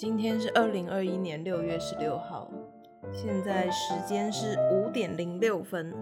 [0.00, 2.50] 今天是二零二一年六月十六号，
[3.12, 5.92] 现在时间是五点零六分。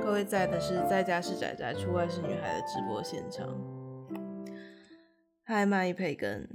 [0.00, 3.44] 各位在的是在家是仔仔，出外是女孩的直播现场。
[5.42, 6.48] 嗨，蚂蚁培根，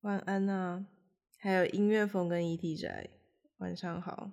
[0.00, 0.86] 晚安啊！
[1.38, 3.08] 还有音乐风跟 ET 宅，
[3.58, 4.32] 晚上好。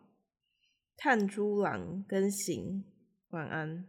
[0.97, 2.83] 炭猪狼跟行，
[3.29, 3.87] 晚安。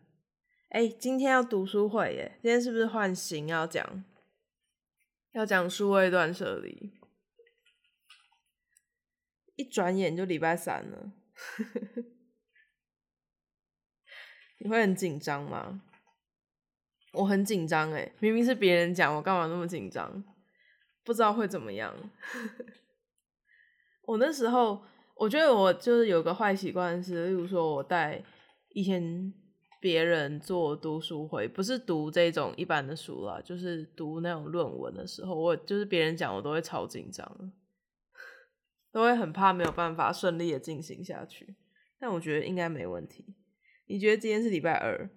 [0.69, 2.33] 哎，今天要读书会耶！
[2.43, 4.05] 今天是不是换行要讲？
[5.33, 6.93] 要讲数位断舍离？
[9.59, 11.13] 一转眼就礼拜三了，
[14.61, 15.83] 你会很紧张吗？
[17.13, 20.23] 我很紧张哎，明明是别人讲，我干嘛那么紧张？
[21.03, 21.93] 不知道会怎么样。
[24.05, 24.81] 我那时候，
[25.17, 28.23] 我觉得我就是有个坏习惯是，例如说我带
[28.69, 29.35] 以前
[29.81, 37.53] 别人做读书会，不是读这种一般的书啦，就是读那种论文的时候，我就是别人讲，我都会超紧张。
[38.91, 41.55] 都会很怕没有办法顺利的进行下去，
[41.99, 43.35] 但我觉得应该没问题。
[43.87, 45.09] 你觉得今天是礼拜二，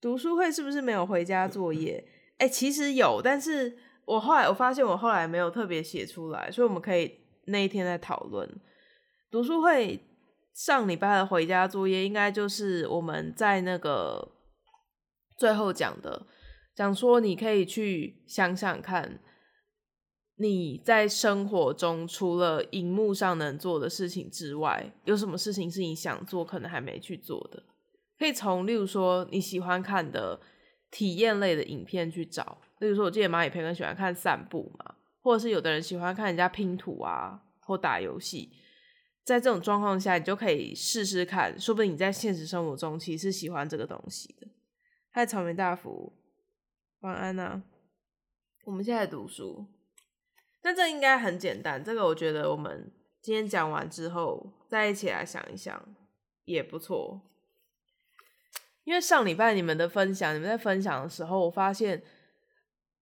[0.00, 2.06] 读书会是不是没有回家作业？
[2.38, 8.48] 哎，其实有，但是我后来我发现我后来没有特别写出来，所以我们可以那一天再讨论。
[9.30, 10.00] 读书会
[10.54, 14.32] 上礼拜的回家作业，应该就是我们在那个
[15.36, 16.26] 最后讲的，
[16.74, 19.20] 讲说你可以去想想看。
[20.40, 27.62] 你在生活中除了荧幕上能做的事情之外，有什么事情是你想做可能还没去做的？
[28.18, 30.40] 可以从例如说你喜欢看的
[30.90, 32.58] 体验类的影片去找。
[32.78, 38.52] 例如说，我记得蚂蚁培根喜欢看散步嘛，或者是有的人喜欢看人家拼图啊，或打游戏。
[39.24, 44.46] 在这种状况下，你就可以试试看，说不定你在现实生活中其实是喜欢这个东西的。
[45.10, 46.12] 嗨，草莓大福，
[47.00, 47.64] 晚安啊！
[48.64, 49.66] 我们现在读书。
[50.62, 52.92] 那这应该很简单，这个我觉得我们
[53.22, 55.82] 今天讲完之后，再一起来想一想
[56.44, 57.22] 也不错。
[58.84, 62.02] 因为上礼拜你们的分享，你们在分享的时候，我发现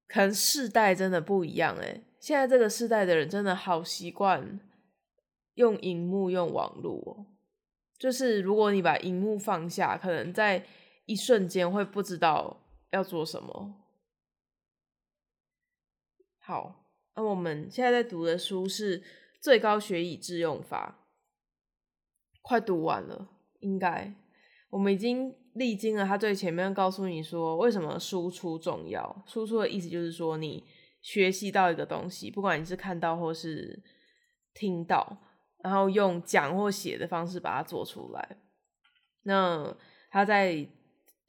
[0.07, 2.03] 可能世代真的不一样哎。
[2.21, 4.61] 现在这个世代的人真的好习惯
[5.55, 7.27] 用荧幕、用网络，
[7.99, 10.67] 就是如果你把荧幕放下，可能在
[11.07, 13.75] 一瞬间会不知道要做什么。
[16.39, 16.86] 好。
[17.17, 19.01] 那我们现在在读的书是
[19.41, 21.07] 《最高学以致用法》，
[22.43, 23.29] 快读完了，
[23.61, 24.15] 应该
[24.71, 26.05] 我们已经历经了。
[26.05, 29.25] 他最前面告诉你说，为什么输出重要？
[29.27, 30.63] 输出的意思就是说，你
[31.01, 33.83] 学习到一个东西，不管你是看到或是
[34.53, 35.17] 听到，
[35.65, 38.39] 然后用讲或写的方式把它做出来。
[39.23, 39.77] 那
[40.11, 40.69] 他在。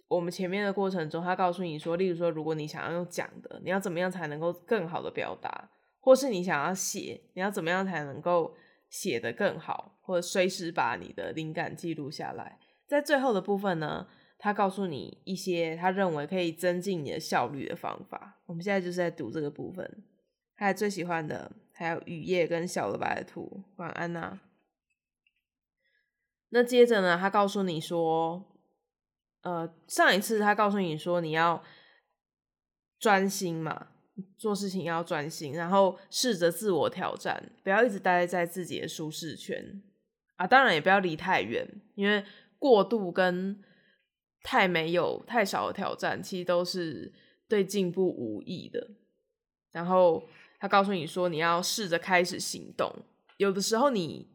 [0.09, 5.69] 我们前面的过程中，他告诉你说，例如说，如果你想要用讲的，你要怎么样才能够更好的表达？
[6.07, 8.55] 或是你想要写，你要怎么样才能够
[8.89, 9.99] 写得更好？
[10.01, 12.57] 或者随时把你的灵感记录下来。
[12.85, 14.07] 在最后的部分呢，
[14.37, 18.39] 他告诉你一些他认为可以增进你的效率的方法。
[18.45, 20.05] 我们现在就是在读这个部分。
[20.55, 23.65] 他最喜欢的还有雨夜跟小的白兔。
[23.75, 24.39] 晚安呐。
[26.51, 28.45] 那接着呢，他告诉你说。
[29.41, 31.61] 呃，上一次他告诉你说你要
[32.97, 33.89] 专心嘛，
[34.37, 39.81] 做事情要专心，然后试着自我挑战，不要一直待在自己的舒适圈
[40.35, 40.45] 啊。
[40.47, 42.23] 当然也不要离太远，因为
[42.59, 43.61] 过度跟
[44.43, 47.13] 太没有太少的挑战，其实都是
[47.47, 48.91] 对进步无益的。
[49.71, 50.23] 然后
[50.59, 52.91] 他告诉你说你要试着开始行动，
[53.37, 54.27] 有的时候你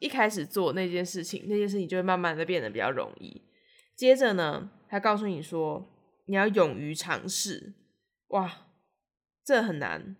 [0.00, 3.40] 一开始做那件事情，那件事情就会慢慢的变得比较容易。
[3.94, 5.88] 接着呢，他告诉你说，
[6.26, 7.74] 你要勇于尝试。
[8.28, 8.66] 哇，
[9.44, 10.16] 这很难。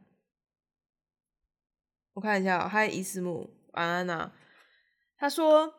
[2.15, 4.33] 我看一下，嗨，伊斯姆，晚安呐。
[5.17, 5.75] 他说，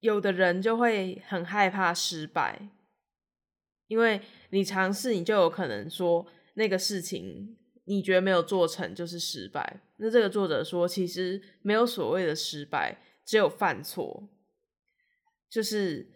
[0.00, 2.70] 有的人就会很害怕失败，
[3.88, 9.82] 因为你尝试，你就有可能说那个事情你觉得没有做成就是失败。
[9.96, 14.28] 那这个作者说，其实没有所谓的失败，只有犯错。
[15.50, 16.10] 就是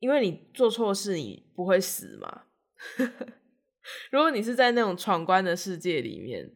[0.00, 2.44] 因为你做错事，你不会死嘛？
[4.10, 6.50] 如果你是在那种闯关的世界里面，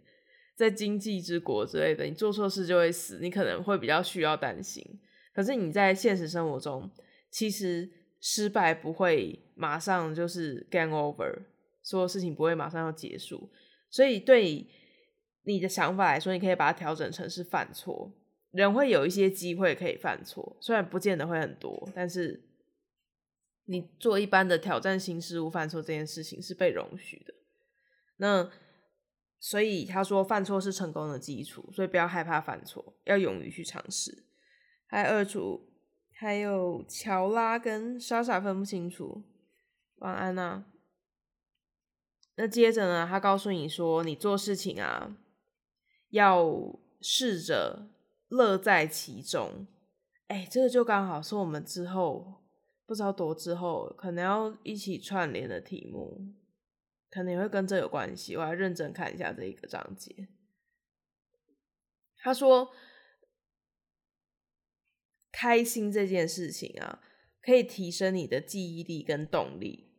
[0.57, 4.85] 在经济之国之类的，你做错事就会死，你可能会比较需要担心。
[5.33, 6.91] 可是你在现实生活中，
[7.31, 7.89] 其实
[8.21, 11.43] 失败不会马上就是 game over，
[11.83, 13.49] 所有事情不会马上要结束。
[13.89, 14.67] 所以对
[15.45, 18.13] 你的想法来说，你可以把它调整成是犯错。
[18.51, 22.48] 人会有一些机会可以犯错，虽然不见得会很多，但是
[23.71, 27.35] 你做一般的挑战新事物犯错这件事情是被容许的。
[28.17, 28.51] 那
[29.39, 34.25] 所以他说犯错是成功的基础，所以不要害怕犯错，要勇于去尝试。
[34.87, 35.69] 还有二组，
[36.13, 39.23] 还有乔拉跟莎莎分不清楚。
[39.97, 40.65] 晚安呐。
[42.37, 45.15] 那接着呢，他告诉你说，你做事情啊，
[46.09, 47.91] 要试着
[48.29, 49.67] 乐在其中。
[50.29, 52.43] 哎，这个就刚好是我们之后
[52.89, 56.35] 不知道多之后可能要一起串联的题目。
[57.11, 60.29] 可能也会跟这有关系，我要认真看一下这一个章节。
[62.19, 62.71] 他说
[65.33, 67.01] ：“开心这件事情啊，
[67.41, 69.91] 可以提升你的记忆力跟动力，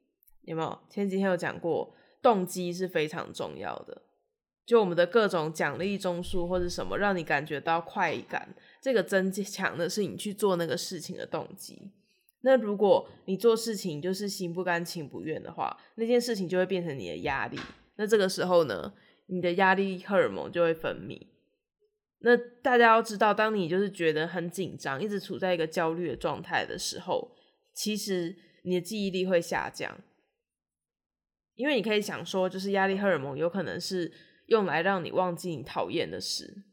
[0.44, 0.80] 有没有？
[0.88, 4.04] 前几天有讲过，动机是非常重要的。
[4.64, 11.92] 就我们的各种奖励中枢或者什么，让你感觉到快感，这个增强的是你去做那个事情的动机。”
[12.42, 17.60] 那如果你做事情就是心不甘情不愿的话，那件事情就会变成你的压力。
[17.98, 18.94] 那这个时候呢，
[19.28, 21.28] 你的压力荷尔蒙就会分泌。
[22.20, 27.32] 那大家要知道，当你就是觉得很紧张，一直处在一个焦虑的状态的时候，
[27.74, 30.00] 其实你的记忆力会下降。
[31.56, 34.12] 因为你可以想说，就是压力荷尔蒙有可能是
[34.48, 36.64] 用来让你忘记你讨厌的事。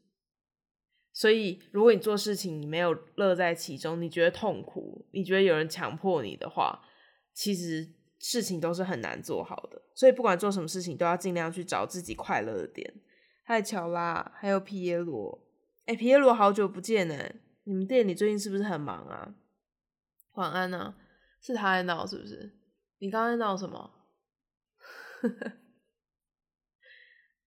[1.17, 6.79] 所以，如果你做事情你没有乐在其中，你觉得痛苦，你觉得有人强迫你的话，
[7.33, 9.81] 其实事情都是很难做好的。
[9.95, 13.01] 所以，不管做什么事情，都要尽量去找自己快乐的点。
[13.41, 15.43] 还有乔拉，还有皮耶罗，
[15.87, 17.15] 哎，皮耶罗好久不见呢！
[17.63, 19.33] 你们店里最近是不是很忙啊？
[20.33, 20.93] 晚安呢？
[21.41, 22.59] 是他在闹是不是？
[22.99, 24.05] 你刚刚在闹什么？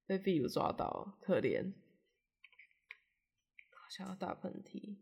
[0.09, 1.73] 被壁炉抓到，可怜。
[3.91, 4.99] 想要打喷嚏，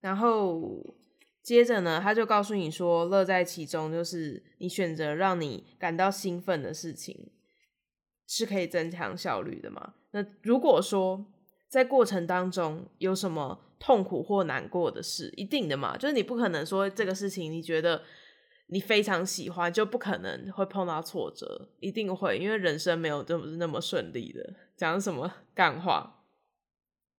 [0.00, 0.94] 然后
[1.42, 7.32] 接着呢，他就告诉你说，乐在其中就是你选择让你感到兴奋的事情，
[8.26, 9.94] 是可以增强效率的嘛？
[10.10, 11.24] 那如果说
[11.66, 18.04] 在过程当中有什么痛苦或难过的事，一定的嘛，就是你不可能说这个事情你觉得。
[18.72, 24.54] 你非常喜欢，就不可能会碰到挫折，一定会，因为人生没有这么那么顺利的。
[24.78, 26.24] 讲什么干话？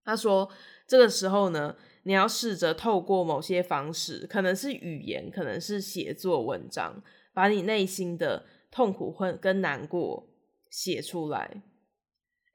[0.04, 0.50] 他说，
[0.88, 7.04] 这个时候呢，你要试着透过某些方式，可能是语言，可能是写作文章，
[7.36, 10.28] 把你内心的痛苦或跟难过
[10.72, 11.62] 写出来。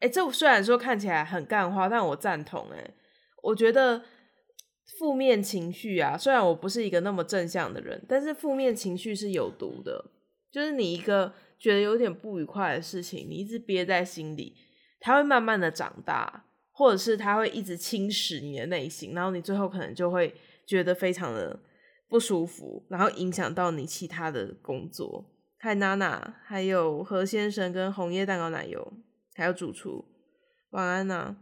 [0.00, 2.66] 哎，这虽然说看起来很干话，但我赞同。
[2.72, 2.94] 哎，
[3.44, 4.02] 我觉得。
[4.96, 10.04] 负面情绪啊，虽然我不是一个那么正向的人，但是负面情绪是有毒的。
[10.50, 14.56] 就是你一个觉得有点不愉快的事情，你一直憋在心里，
[14.98, 20.34] 它会慢慢的长大，或者是它会一直侵蚀你的内心，然后你最后可能就会
[20.66, 21.60] 觉得非常的
[22.08, 25.22] 不舒服，然后影响到你其他的工作。
[25.58, 28.94] 嗨，娜娜，还有何先生跟红叶蛋糕奶油，
[29.34, 30.06] 还有主厨，
[30.70, 31.36] 晚安呐。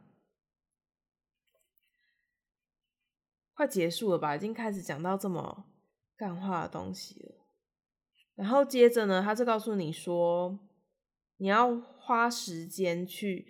[3.56, 4.36] 快结束了吧？
[4.36, 5.64] 已经开始讲到这么
[6.14, 7.46] 干话的东西了。
[8.34, 10.58] 然后接着呢，他就告诉你说，
[11.38, 13.46] 你要花时间去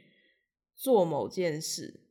[0.77, 2.03] 做某件事。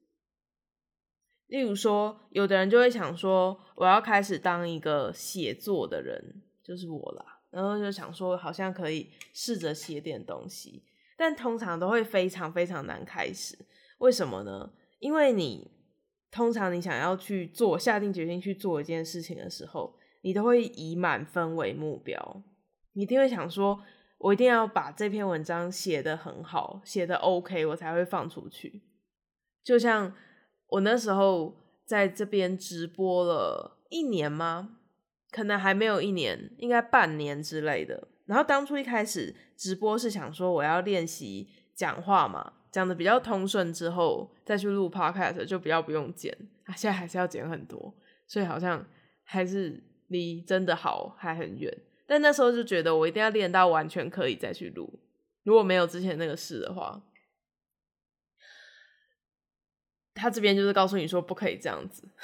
[1.47, 7.39] 例如说，有的人就会想说，我要开始当一个写作的人，就是我啦。
[7.50, 10.83] 然后就想说，好像可以试着写点东西，
[11.15, 13.57] 但通常都会非常非常难开始。
[13.99, 14.73] 为什么呢？
[14.99, 15.75] 因为你。
[16.35, 22.44] 通常你想要去做、下定决心去做一件事情的时候，你都会以满分为目标。
[22.92, 23.81] 你一定会想说，
[24.18, 28.81] 我一定要把这篇文章写得很好，写得 OK，我才会放出去。
[29.63, 30.13] 就像
[30.68, 34.80] 我那时候在这边直播了一年吗？
[35.31, 38.09] 可能还没有一年，应该半年之类的。
[38.25, 42.51] 然后当初一开始直播是想说，我要练习讲话嘛。
[42.76, 46.38] 讲的比较通顺之后，再去录 podcast 就比较不用剪。
[46.66, 47.96] 啊，现在还是要剪很多，
[48.28, 48.86] 所以好像
[49.24, 51.74] 还是离真的好还很远。
[52.06, 55.00] 但那时候就觉得我一定要练到完全可以再去录。
[55.44, 57.02] 如果没有之前那个事的话，
[60.14, 62.10] 他这边就是告诉你说不可以这样子。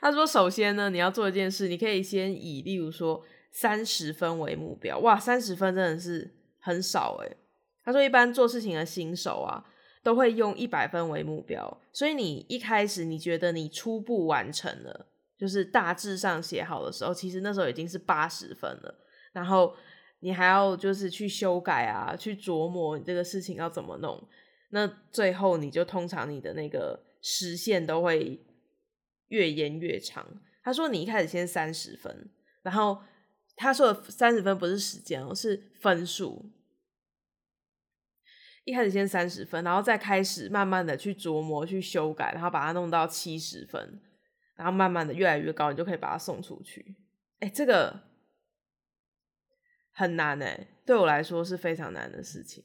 [0.00, 4.98] 他说，首先呢，你要做一件事，你可以先以例如说三十分为目标。
[5.00, 7.36] 哇，三十分真的是很少诶
[7.84, 9.64] 他说：“一般做事情的新手啊，
[10.02, 11.80] 都会用一百分为目标。
[11.92, 15.06] 所以你一开始你觉得你初步完成了，
[15.38, 18.94] 就是大致上写好的时候，其实那时候已经是八十分了。
[19.32, 19.74] 然后
[20.20, 24.22] 你还要就是去修改啊，去琢磨你这个事情要怎么弄。
[24.70, 28.40] 那最后你就通常你的那个时限都会
[29.28, 30.26] 越延越长。
[30.62, 32.30] 他说你一开始先三十分，
[32.62, 32.98] 然后。”
[33.62, 36.50] 他说的三十分不是时间哦，是分数。
[38.70, 44.00] 一开始先三十分，然后再开始慢慢的去琢磨、去修改，然后把它弄到七十分，
[44.54, 46.94] 然后慢慢的越来越高，你就可以把它送出去。
[47.40, 48.02] 哎，这个
[49.90, 52.62] 很难哎，对我来说是非常难的事情。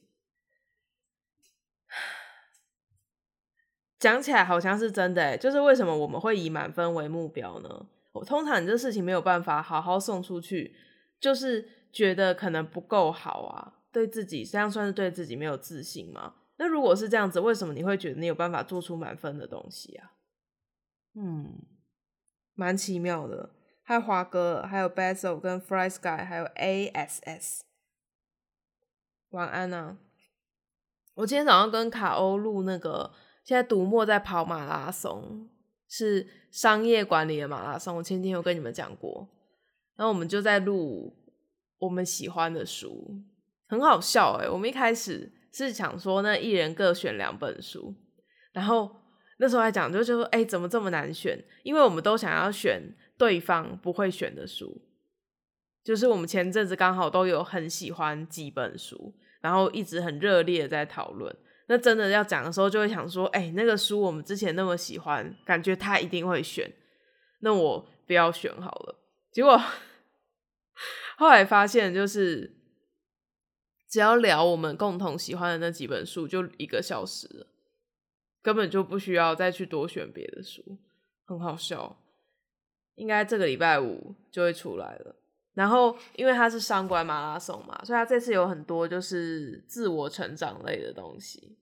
[3.98, 7.88] 讲起来好像是真的哎，就是为什么我们会以满分为目标呢？
[8.12, 10.76] 我通常你这事情没有办法好好送出去，
[11.20, 13.74] 就是觉得可能不够好啊。
[13.96, 16.34] 对自己这样算是对自己没有自信吗？
[16.58, 20.12] 那如果是这样子，为什么你会觉得你有办法做出满分的东西啊？
[21.14, 21.62] 嗯，
[22.56, 23.56] 蛮奇妙的。
[23.84, 27.62] 还有华哥，还有 Basil 跟 Fry Sky，还有 ASS。
[29.30, 29.98] 晚安啊！
[31.14, 33.14] 我今天早上跟卡欧录那个，
[33.46, 35.50] 现在独墨在跑马拉松，
[35.88, 37.96] 是商业管理的马拉松。
[37.96, 39.30] 我前天有跟你们讲过，
[39.96, 41.16] 然后我们就在录
[41.78, 43.24] 我们喜欢的书。
[43.68, 44.48] 很好笑哎！
[44.48, 47.96] 我们一开始是想说，那一人各选两本书，
[48.52, 48.96] 然后
[49.38, 51.44] 那时候还讲，就就说，哎，怎么这么难选？
[51.64, 52.82] 因为我们都想要选
[53.18, 54.82] 对方不会选的书，
[55.84, 61.36] 就是我们前阵子刚好都有很喜欢几本书，然后一直很热烈的在讨论。
[61.68, 66.72] 那真的要讲的时候，就会想说，哎，那个书我们之前那么喜欢，感觉他一定会选，
[67.40, 68.96] 那我不要选好了。
[69.32, 69.60] 结果
[71.18, 72.54] 后来发现，就是。
[73.96, 77.48] 只要聊我们共同喜欢的那几本书，就一个小时，
[78.42, 80.78] 根本就不需要再去多选别的书，
[81.24, 81.98] 很好笑。
[82.96, 85.16] 应该这个礼拜五就会出来了。
[85.54, 91.58] 然后，因为它是商管马拉松嘛，所以它这次有很多就是自我成长类的东西。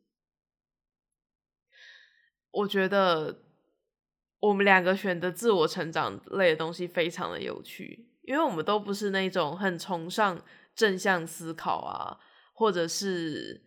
[2.49, 3.43] 我觉得
[4.39, 10.43] 我们两个选的自我成长类的东西非常的有趣，因为我们都不是那种很崇尚。
[10.75, 12.19] 正向思考啊，
[12.53, 13.61] 或者是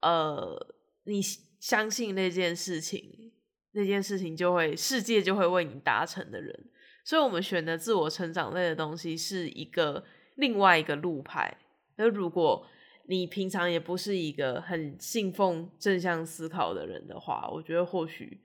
[0.00, 0.74] 呃，
[1.04, 1.20] 你
[1.58, 3.32] 相信那件事情，
[3.72, 6.70] 那件事情就会世界就会为你达成的人。
[7.04, 11.56] 所以，我们选的自我成长类的东西是一个另外一个路牌。
[11.96, 12.66] 那如果
[13.04, 18.40] 你平常也不是一个很信奉正向思考的人的话，我觉得或许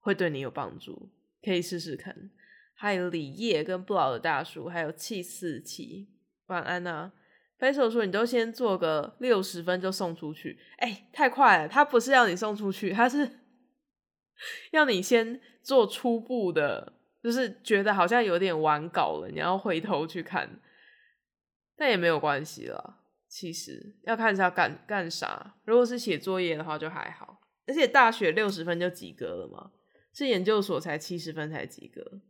[0.00, 1.10] 会对你有帮助，
[1.42, 2.30] 可以试试看。
[2.74, 6.08] 还有李烨跟不老的大叔，还有气四七，
[6.46, 7.12] 晚安啊。
[7.60, 11.68] 分手说：“你都先做个六十分就送出去，哎，太快了！
[11.68, 13.30] 他不是要你送出去，他是
[14.72, 20.58] 要你先做初步的，就是觉得好像有点完稿了，你要回头去看。
[21.76, 22.98] 但也没有关系了，
[23.28, 25.56] 其实要看是要干干啥。
[25.64, 29.70] 如果是写作业的话就还好，而且大学六十分就及格了嘛，
[30.14, 32.22] 是研究所才七十分才及格。”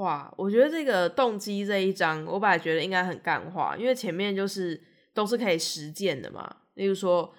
[0.00, 6.56] 哇，我觉得这个动机这一章，我本来觉得应该很干话，因为前面就是都是可以实践的嘛。
[6.72, 7.30] 例如说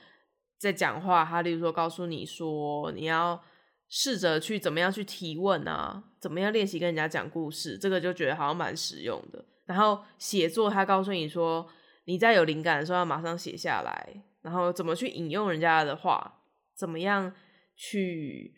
[0.59, 3.41] 在讲话，他例如说告诉你说你要
[3.89, 9.43] 试着去怎么样去提问啊，怎么样练习跟人家讲故事，这个就觉得好像蛮实用的。
[9.65, 11.67] 然后写作，他告诉你说
[12.05, 16.43] 你在有灵感的时候要马上写下来，然后怎么去引用人家的话，
[16.75, 17.33] 怎么样
[17.75, 18.53] 去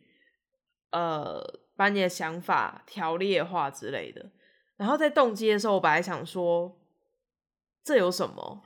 [0.91, 1.62] 呃。
[1.75, 4.31] 把你的想法条列化之类的，
[4.77, 6.79] 然后在动机的时候，我本来想说
[7.83, 8.63] 这有什么？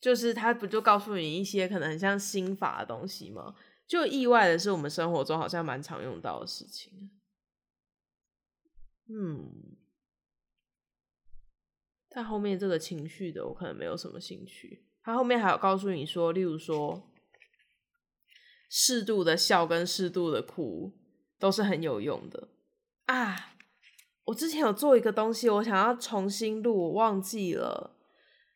[0.00, 3.54] 就是他不就告诉你一些可能很像心法的东西吗？
[3.86, 7.10] 就意外的是，我们生活中好像蛮常用到的事情。
[9.08, 9.76] 嗯，
[12.08, 14.86] 但后面这个情绪的，我可能没有什么兴趣。
[15.02, 17.10] 他后面还有告诉你说，例如说
[18.68, 20.99] 适度的笑跟适度的哭。
[21.40, 22.48] 都是很有用的
[23.06, 23.54] 啊！
[24.26, 27.96] 我之前有做一个东西，我想要重新录，我忘记了。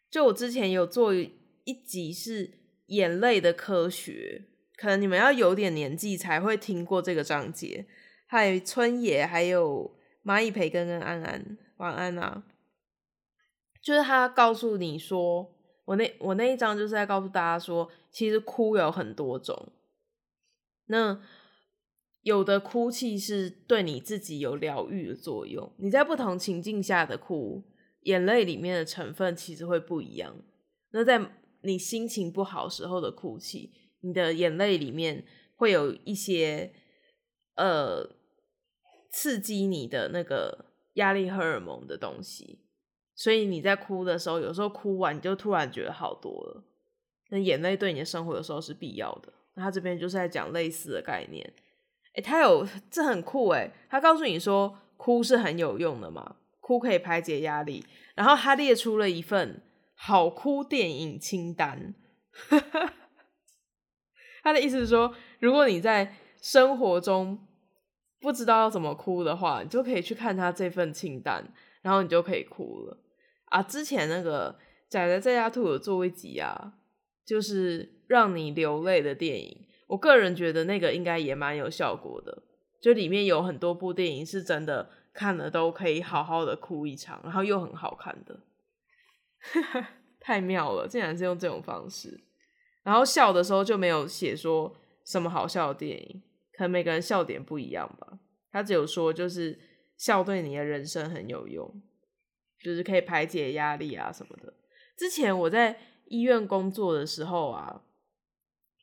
[0.08, 2.52] 就我之前有做一集是
[2.86, 4.44] 眼泪的科学，
[4.76, 7.86] 可能你们要有点年纪才会听过这个章节。
[8.26, 12.44] 还有春野，还有蚂蚁培根跟安安，晚安啊！
[13.82, 15.52] 就是他告诉你说，
[15.84, 19.72] 我那我那一章就是在告诉大家说，其实哭有很多种。
[20.86, 21.20] 那
[22.25, 27.62] 有的哭泣是对你自己有疗愈的作用，你在不同情境下的哭，
[28.00, 30.35] 眼泪里面的成分其实会不一样。
[30.90, 36.73] 那在你心情不好时候的哭泣，你的眼泪里面会有一些
[37.57, 38.09] 呃
[39.11, 42.61] 刺激你的那个压力荷尔蒙的东西，
[43.14, 46.64] 所以你在哭的时候，有时候哭完你就突然觉得好多了。
[47.28, 49.31] 那眼泪对你的生活有时候是必要的。
[49.57, 51.52] 那他这边就是在讲类似的概念。
[52.14, 53.71] 哎，他有这很酷哎！
[53.90, 57.85] 他告诉你说，哭是很有用的嘛，哭可以排解压力。
[58.14, 59.62] 然后他列出了一份
[59.94, 61.94] 好哭电影清单。
[64.42, 67.47] 他的意思是说，如果你在生活中
[68.21, 71.52] 不知道要怎么哭的话，你就可以去看他这份清单，
[71.83, 72.99] 然后你就可以哭了。
[73.47, 74.56] 啊，之前那个
[74.88, 76.75] 仔仔在家兔有做一集啊，
[77.25, 79.66] 就是让你流泪的电影。
[79.86, 82.42] 我个人觉得那个应该也蛮有效果的，
[82.80, 88.40] 就里面有很多部电影是真的看了都可以好好的哭一场，然后又很好看的，
[90.18, 90.88] 太妙了！
[90.88, 92.24] 竟然是用这种方式，
[92.82, 94.74] 然后笑的时候就没有写说
[95.04, 96.22] 什么好笑的电影，
[96.56, 98.18] 可能每个人笑点不一样吧。
[98.50, 99.58] 他只有说就是
[99.98, 101.82] 笑对你的人生很有用，
[102.62, 104.54] 就是可以排解压力啊什么的。
[104.96, 107.82] 之前我在医院工作的时候啊。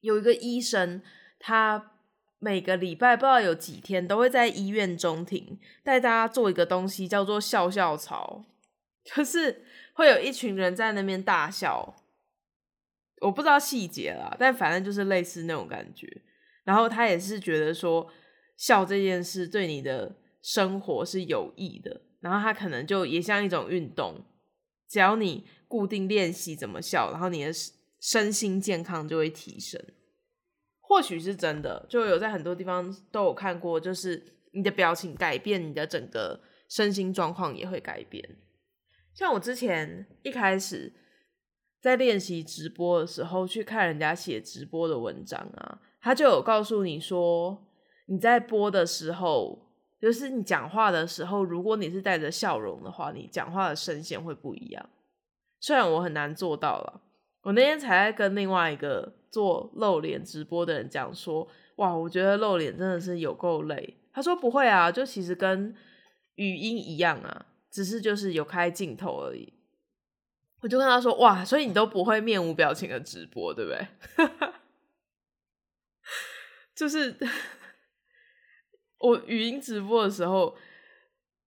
[0.01, 1.01] 有一个医生，
[1.39, 1.93] 他
[2.39, 8.43] 每个礼拜不知道有几天都会在医院中庭带大家做一个东西，叫做笑笑槽，
[9.05, 11.95] 就是会有一群人在那边大笑。
[13.21, 16.21] 我不知道细节啦，但反正就是类似那种感觉。
[16.63, 18.11] 然后他也是觉得说
[18.57, 24.25] 笑这件事对你的生活是有益的，然后他可能就也像一种运动，
[24.89, 27.51] 只要你固定练习怎么笑，然后你的。
[28.01, 29.79] 身心健康就会提升，
[30.79, 38.37] 或许是真的，就有在很多地方都有看过，就是你的表情改变，你的整个身心状况也会改变。
[39.13, 40.91] 像我之前一开始
[41.79, 47.67] 在练习直播的时候，去看人家写直播的文章啊，他就有告诉你说，
[48.07, 49.69] 你在播的时候，
[50.01, 54.89] 就是你讲话的时候，如果你是带着笑容的话，你讲话的声线会不一样。
[55.59, 57.01] 虽然我很难做到了。
[57.43, 63.97] 我那天才在跟另外一个做露脸直播的人讲说，哇，我觉得露脸真的是有够累。
[64.13, 65.75] 他说不会啊，就其实跟
[66.35, 69.53] 语音一样啊，只是就是有开镜头而已。
[70.61, 73.87] 我就跟他说，哇，所以你都不会面无表情的直播，对不对？
[76.75, 77.17] 就是
[78.99, 80.55] 我语音直播的时候，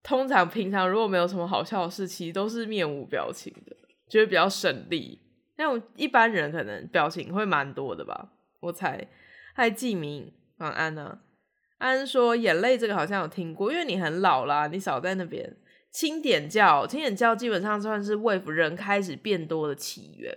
[0.02, 3.76] 通常平常如果没有什么好笑的事，其实都是面无表情的，
[4.08, 5.20] 觉得比较省力。
[5.56, 9.06] 那种一般人可能表情会蛮多的吧，我猜。
[9.54, 11.20] 嗨，记名晚安呢。
[11.78, 15.56] 安说眼泪这个好像有听过，因为你很老啦，你少在那边。
[15.90, 20.36] 清点教，清点教基本上算是 wave 人开始变多的起源，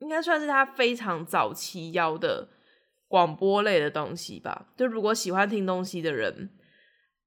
[0.00, 2.46] 应该算是他非常早期邀的
[3.08, 4.68] 广播类的东西吧。
[4.76, 6.50] 就如果喜欢听东西的人，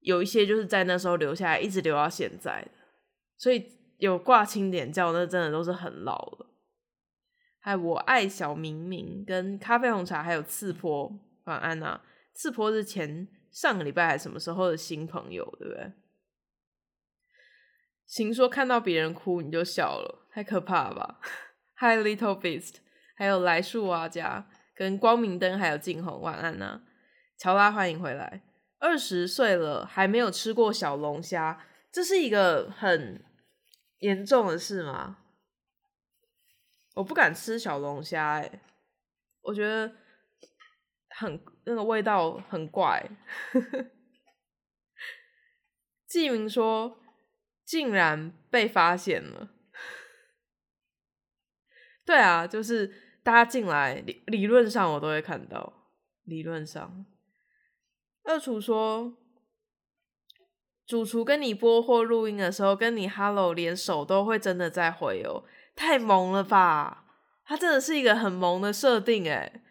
[0.02, 2.64] 有一些就是在那时候留下来，一直留到现在。
[3.36, 6.46] 所以有挂清点教，那真的都是很老了。
[7.60, 11.12] 还有我爱小明明跟咖啡红茶，还有刺坡
[11.44, 12.00] 晚安呐。
[12.32, 15.92] 刺坡是前上个礼拜还是什么时候的新朋友，对不对？
[18.06, 21.20] 行说看到别人哭你就笑了，太可怕了吧
[21.76, 22.76] ！Hi Little Beast，
[23.16, 26.80] 还有来树阿家跟光明灯，还有静红晚安呐。
[27.36, 28.42] 乔拉欢迎回来，
[28.78, 33.22] 二十岁了还没有吃过小龙虾，这是一个很
[33.98, 35.18] 严重的事吗？
[36.98, 38.60] 我不敢吃小龙虾，哎，
[39.42, 39.94] 我觉得
[41.10, 43.08] 很那个味道很怪。
[46.08, 46.98] 纪明说，
[47.64, 49.50] 竟然被发现了。
[52.04, 55.92] 对啊，就是大家进来理理论上我都会看到，
[56.24, 57.06] 理论上。
[58.24, 59.16] 二厨说，
[60.84, 65.44] 主厨跟你播或录音的时候，跟你 hello，连手都会真的在回哦。
[65.78, 67.04] 太萌了吧！
[67.44, 69.62] 他真的是一个很萌的设定哎，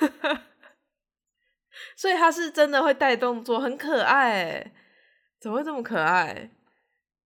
[1.96, 4.72] 所以他是真的会带动作，很可爱哎，
[5.40, 6.50] 怎么会这么可爱？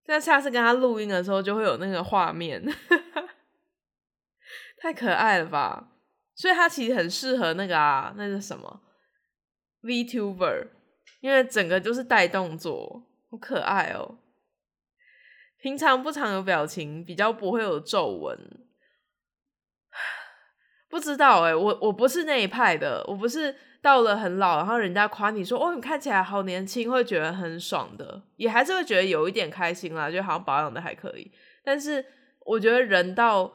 [0.05, 2.63] 那下次跟他录音的时候就会有那个画面，
[4.79, 5.89] 太可爱了吧！
[6.35, 8.83] 所以他其实很适合那个啊，那是什么
[9.83, 10.69] Vtuber，
[11.21, 14.19] 因为整个就是带动作，好可爱哦。
[15.67, 18.39] 平常不常有表情，比较不会有皱纹。
[20.89, 23.53] 不知道哎，我我不是那一派的，我不是
[23.83, 31.33] 到了很老，然后人家夸你说哦，你看起来好年轻，会觉得很爽的，也还是会觉得有一点开心啦，就好像保养的还可以。
[31.65, 32.05] 但是
[32.45, 33.53] 我觉得人到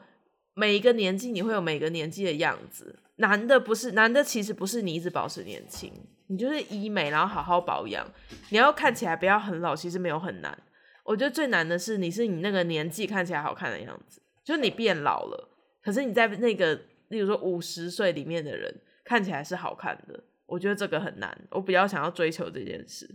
[0.52, 2.98] 每一个年纪，你会有每个年纪的样子。
[3.16, 5.90] 男的不是男的，其实不是你一直保持年轻，
[6.26, 8.06] 你就是医美，然后好好保养，
[8.50, 10.58] 你要看起来不要很老，其实没有很难。
[11.04, 15.48] 我觉得最难的是，你是你那个年纪看起来好看的样子，就是你变老了，
[15.82, 16.74] 可是你在那个，
[17.08, 20.22] 例如说五十岁里面的人看起来是好看的。
[20.46, 23.08] 我觉得这个很难，我比较想要追求这件事。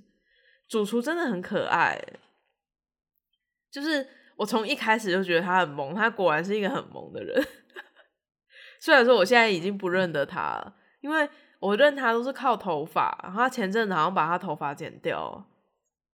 [0.68, 2.02] 主厨真的很可爱，
[3.70, 7.48] 就是我从一开始就觉得他很萌，他果然是一个很萌的人。
[8.82, 15.46] 虽然说我现在已经不认得他了，因为我认他都是靠头发，然后他前阵子好像把他头发剪掉了，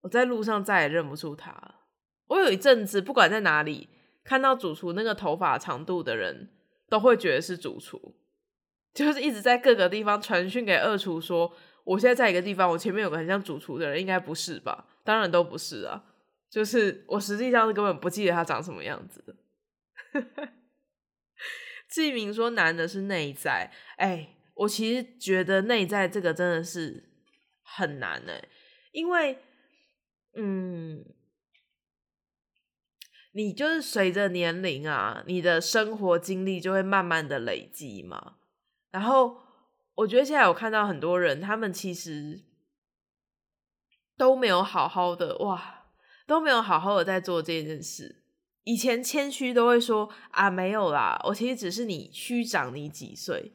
[0.03, 1.81] 我在路上再也认不出他。
[2.27, 3.89] 我有一阵子不管在哪里
[4.23, 6.49] 看到主厨那个头发长度的人，
[6.87, 8.15] 都会觉得是主厨，
[8.93, 14.87] 就是一直在各个地方传讯给二厨说，我现在在一个地方，我前面有个很像主厨的人，应该不是吧？
[15.03, 16.03] 当然都不是啊，
[16.49, 19.35] 就是我实际上是根本不记得他长什么样子的。
[21.89, 27.03] 季明说难的是内在，哎，我其实觉得内在这个真的是
[27.61, 28.47] 很难哎，
[28.93, 29.37] 因为，
[30.35, 31.05] 嗯，
[33.33, 38.37] 你就是随着年龄啊，你的生活经历就会慢慢的累积嘛。
[38.91, 39.37] 然后
[39.95, 42.43] 我觉得现在我看到很多人，他们其实
[44.17, 45.85] 都没有好好的哇，
[46.25, 48.23] 都没有好好的在做这件事。
[48.63, 53.51] 以前谦虚都会说啊，没有啦，我其实只是你虚长你几岁，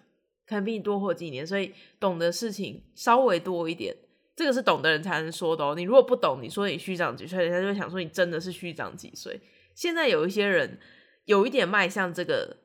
[0.47, 3.97] 可能比你多活几年，所以懂的事情稍微多一点。
[4.39, 5.75] 这个是懂的人才能说的哦。
[5.75, 9.41] 你如果不懂，你说你虚长几岁，人家就会想说你真的是虚长几岁。
[9.75, 10.79] 现在有一些人
[11.25, 12.59] 有一点迈向这个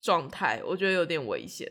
[0.00, 1.70] 状态，我觉得有点危险。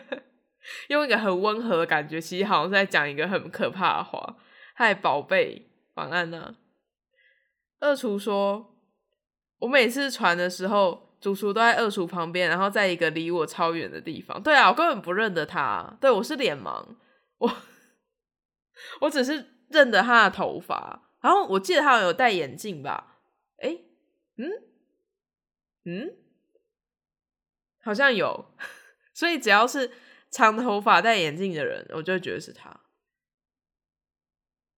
[0.88, 4.38] 用一个很温和的感觉，其实好像是在讲一个很可怕的话。
[4.74, 5.66] 嗨，宝贝，
[5.96, 6.56] 晚安呢。
[7.80, 8.74] 二厨说
[9.60, 14.42] ：“我每次传的时候，主厨都在二厨旁边，然后在一个离我超远的地方。
[14.42, 15.96] 对啊，我根本不认得他。
[16.00, 16.84] 对我是脸盲，
[17.36, 17.52] 我
[19.00, 21.10] 我只是认得他的头发。
[21.20, 23.18] 然后我记得他有戴眼镜吧？
[23.58, 23.76] 哎，
[24.36, 24.50] 嗯
[25.84, 26.16] 嗯，
[27.82, 28.54] 好像有。
[29.12, 29.90] 所以只要是
[30.30, 32.80] 长头发、戴眼镜的人，我就觉得是他。”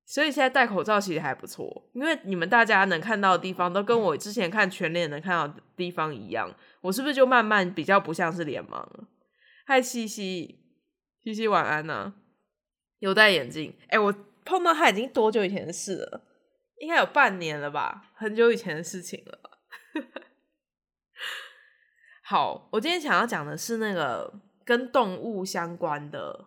[0.07, 9.07] 所以现在戴口罩其实还不错，因为你们大家能看到的地方都跟我之前看全脸能看到的地方一样，我是不是就慢慢比较不像是脸盲了？
[9.67, 10.65] 嗨，西西，
[11.23, 12.15] 西西晚安呢？
[13.01, 13.75] 有戴眼镜？
[13.89, 16.23] 哎，我碰到他已经多久以前的事了？
[16.79, 18.11] 应该有半年了吧？
[18.15, 19.41] 很久以前的事情了。
[22.23, 26.47] 好，我今天想要讲的是那个跟动物相关的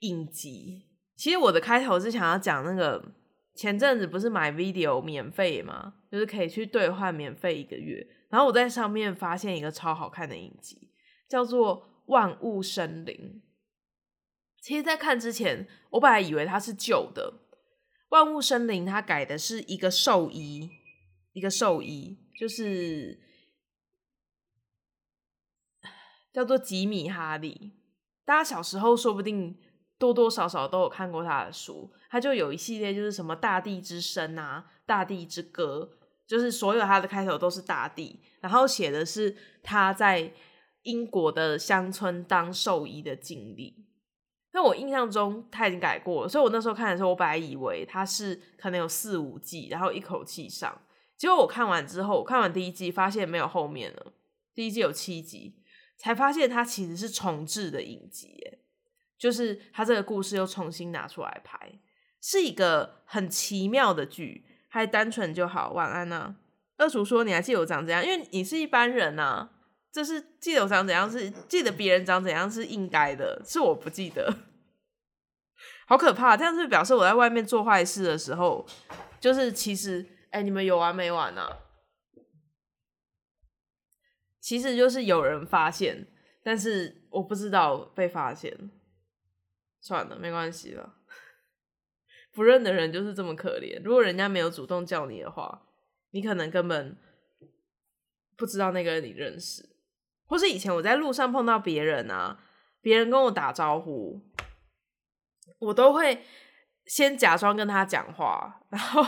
[0.00, 0.86] 影集。
[1.14, 3.12] 其实我的开头是想要讲那个
[3.54, 5.94] 前阵子不是买 video 免费吗？
[6.10, 8.04] 就是可以去兑换免费一个月。
[8.30, 10.90] 然后我在上面发现一个超好看的影集，
[11.28, 13.42] 叫做《万物生灵》。
[14.64, 17.34] 其实，在看之前，我本来以为它是旧的，
[18.08, 20.70] 《万物生灵》它改的是一个兽医，
[21.34, 23.20] 一个兽医，就是
[26.32, 27.72] 叫做吉米哈利。
[28.24, 29.54] 大家小时候说不定。
[29.96, 35.88] 多多少少都有看过他的书，他就有一系列就是什么大地之声啊、大地之歌，
[36.26, 40.32] 就是所有他的开头都是大地，然后写的是他在
[40.82, 43.86] 英国的乡村当兽医的经历。
[44.54, 50.80] 那我印象中他已经改过了，所以我那时候看的时候，我本来以为他是可能有四五季，然后一口气上。
[51.16, 54.12] 结果我看完之后，我看完第一季发现没有后面了，
[54.54, 55.56] 第一季有七集，
[55.96, 58.58] 才发现它其实是重置的影集，
[59.18, 61.80] 就是他这个故事又重新拿出来拍，
[62.20, 65.72] 是一个很奇妙的剧，还单纯就好。
[65.72, 66.36] 晚安呢，
[66.76, 68.06] 二厨说你还记得我长这样？
[68.06, 69.50] 因为你是一般人呐，
[69.94, 74.38] 这是记得我长怎样是记得别人长怎样是应该的，是我不记得，
[75.86, 76.36] 好可怕！
[76.36, 78.66] 这样是表示我在外面做坏事的时候，
[79.20, 81.48] 就是其实哎，你们有完没完呢？
[84.40, 86.08] 其实就是有人发现，
[86.42, 88.72] 但是我不知道被发现。
[89.80, 90.96] 算了，没关系了。
[92.32, 93.80] 不认的人就是这么可怜。
[93.84, 95.68] 如果人家没有主动叫你的话，
[96.10, 96.98] 你可能根本
[98.36, 99.73] 不知道那个人你认识。
[100.26, 102.38] 或是以前我在路上碰到别人啊，
[102.80, 104.20] 别人跟我打招呼，
[105.58, 106.24] 我都会
[106.86, 109.04] 先假装跟他讲话，然后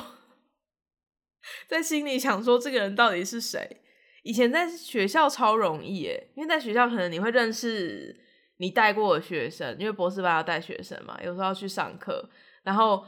[1.69, 3.83] 在心里想说这个人到底是谁。
[4.23, 8.23] 以前在学校超容易耶，因为在学校可能你会认识。
[8.59, 12.27] 你带过的学生，因为博士班要带学生嘛，有时候要去上课，
[12.63, 13.05] 然后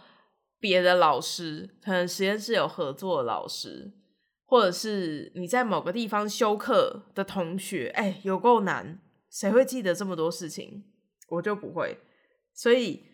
[0.60, 3.90] 别的老师，可能实验室有合作老师，
[4.50, 8.98] 或者是你在某个地方修课的同学，哎，有够难，
[9.30, 10.84] 谁会记得这么多事情？
[11.28, 11.98] 我就不会，
[12.54, 13.04] 所以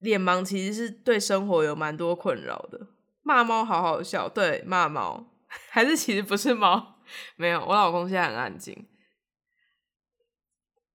[0.00, 2.88] 脸盲其实是对生活有蛮多困扰的。
[3.22, 5.26] 骂猫好好笑，对，骂猫
[5.70, 6.96] 还是其实不是猫，
[7.36, 8.88] 没有，我老公现在很安静。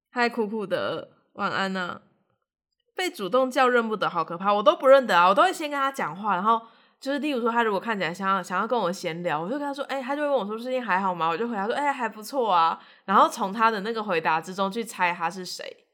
[0.10, 2.02] 嗨，酷酷的晚安呐！
[2.94, 4.54] 被主动叫认不得，好可怕！
[4.54, 6.62] 我都不认得啊，我都会先跟他讲话，然后
[7.02, 11.28] 就是例如说他如果看起来想要想要跟我闲聊，我就跟他说，哎，他就会问我说最近还好吗？
[11.28, 12.80] 我就回答说，哎，还不错啊。
[13.06, 15.86] 然后从他的那个回答之中去猜他是谁，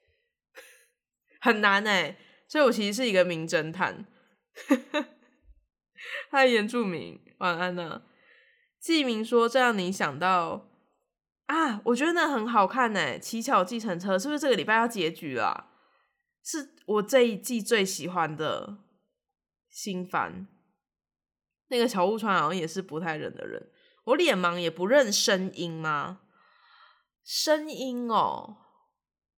[1.39, 2.17] 很难哎。
[2.49, 4.05] 所以我其实是一个名侦探。
[6.29, 8.01] 嗨，原住民，晚安呢。
[8.79, 10.69] 季明说：“这让你想到
[11.47, 15.67] 啊，我觉得那很好看呢，《乞巧计程车》是不是这个礼拜要结局了？
[16.43, 18.77] 是我这一季最喜欢的
[19.69, 20.47] 新番。
[21.67, 23.69] 那个小雾川好像也是不太认的人。
[24.05, 26.21] 我脸盲也不认声音吗？
[27.23, 28.57] 声音哦，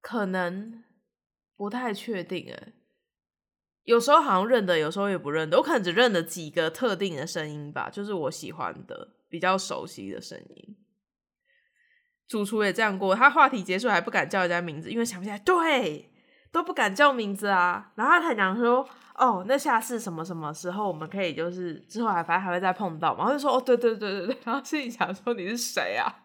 [0.02, 0.84] 可能
[1.56, 2.74] 不太确定哎。
[3.84, 5.58] 有时候好像认得，有时候也不认得。
[5.58, 10.76] 我可能只认得几个特定的声音吧，就是我喜欢的。”比较熟悉的声音，
[12.28, 13.13] 主厨也这样过。
[13.13, 16.12] 他话题结束还不敢叫人家名字，因为想不起来，对，
[16.52, 17.94] 都不敢叫名字啊。
[17.96, 26.23] 然后他才讲说：“哦，那下次什么什么时候我们可以就是之后还反正还会再碰到嘛。”然后就说：“哦，对对对对对。”然后心里想说：“你是谁啊？”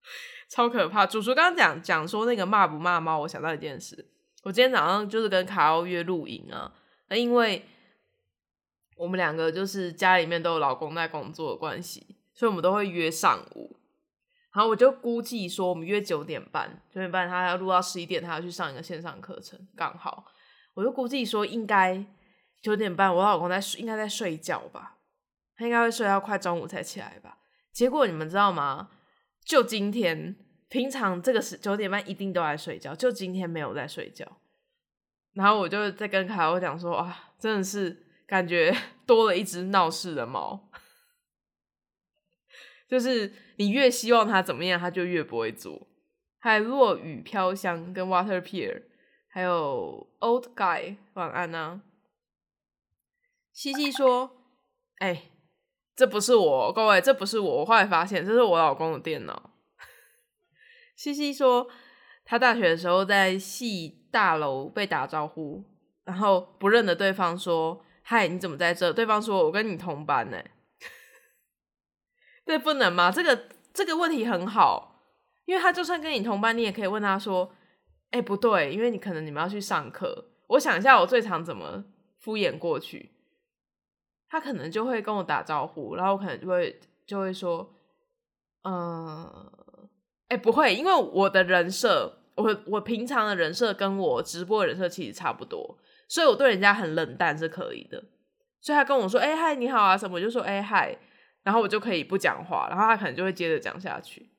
[0.50, 1.06] 超可怕。
[1.06, 4.06] 主厨刚刚讲讲说那个骂不骂猫，我想到一件事。
[4.42, 6.72] 我今天早上就是跟卡奥约录影啊，
[7.08, 7.64] 那因为。
[8.98, 13.76] 我们两个就是家里面都有老公在工作的关系，所以我们都会约上午。
[14.54, 20.24] 然后我就估计说，我们约九点半，九点半他要录到十一点，他要去上一个线上课程，刚好。
[20.76, 22.06] 我就估计说，应该
[22.62, 24.98] 九点半我老公在，应该在睡觉吧？
[25.56, 27.38] 他应该会睡到快中午才起来吧？
[27.72, 28.90] 结果你们知道吗？
[29.44, 30.36] 就今天，
[30.68, 34.38] 平常这个时九点半一定都在睡觉，就今天没有在睡觉。
[35.32, 38.04] 然后我就在跟凯欧讲说，啊，真的是。
[38.26, 40.68] 感觉 多了一只闹事的猫，
[42.88, 45.86] 就是你越希望它怎么样，它就越不会做。
[46.40, 48.82] 还落雨飘香跟 Water Pier，
[49.36, 51.82] 还有 Old Guy 晚安啊。
[53.52, 54.30] 西西说
[54.96, 55.24] ：“哎，
[55.94, 57.56] 这不是我，各位，这不是我。
[57.58, 59.50] 我后来发现这是我老公的电脑。”
[60.96, 61.68] 西西说
[62.24, 65.62] ：“他大学的时候在系大楼被打招呼，
[66.04, 68.90] 然后不认得对方说。”嗨，你怎么在这？
[68.90, 70.42] 对方说：“我跟你同班呢。
[72.46, 73.10] ”对，不能吗？
[73.10, 75.02] 这个这个问题很好，
[75.44, 77.54] 因为他就算跟你同班，你也可以问他说
[78.10, 81.84] ：“哎，不对，因为你可能你们要去上课。”我想一下，我最常怎么
[82.18, 83.12] 敷衍过去？
[84.28, 87.74] 他可能就会跟我打招呼，然后我可能就会就会说
[88.62, 89.50] ：“嗯，
[90.28, 98.04] 哎，不会，因为我的人设，我我平常的人设跟我直播人设其实差不多。”所以我对人家很冷淡是可以的，
[98.60, 100.96] 所以他跟我说：“哎嗨，你好啊什么？”就说：“哎嗨。”
[101.42, 104.30] 然后我就可以不讲话，然后他可能就会接着讲下去。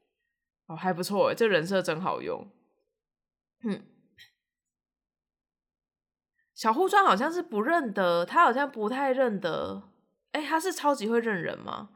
[0.67, 2.45] 哦，还不错，这人设真好用。
[3.63, 3.84] 嗯，
[6.54, 9.91] 小护川好像是不认得，他好像不太认得。
[10.32, 11.89] 哎，他是超级会认人吗？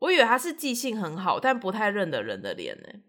[0.00, 3.00] 我以为他是记性很好，但不太认得人的脸呢。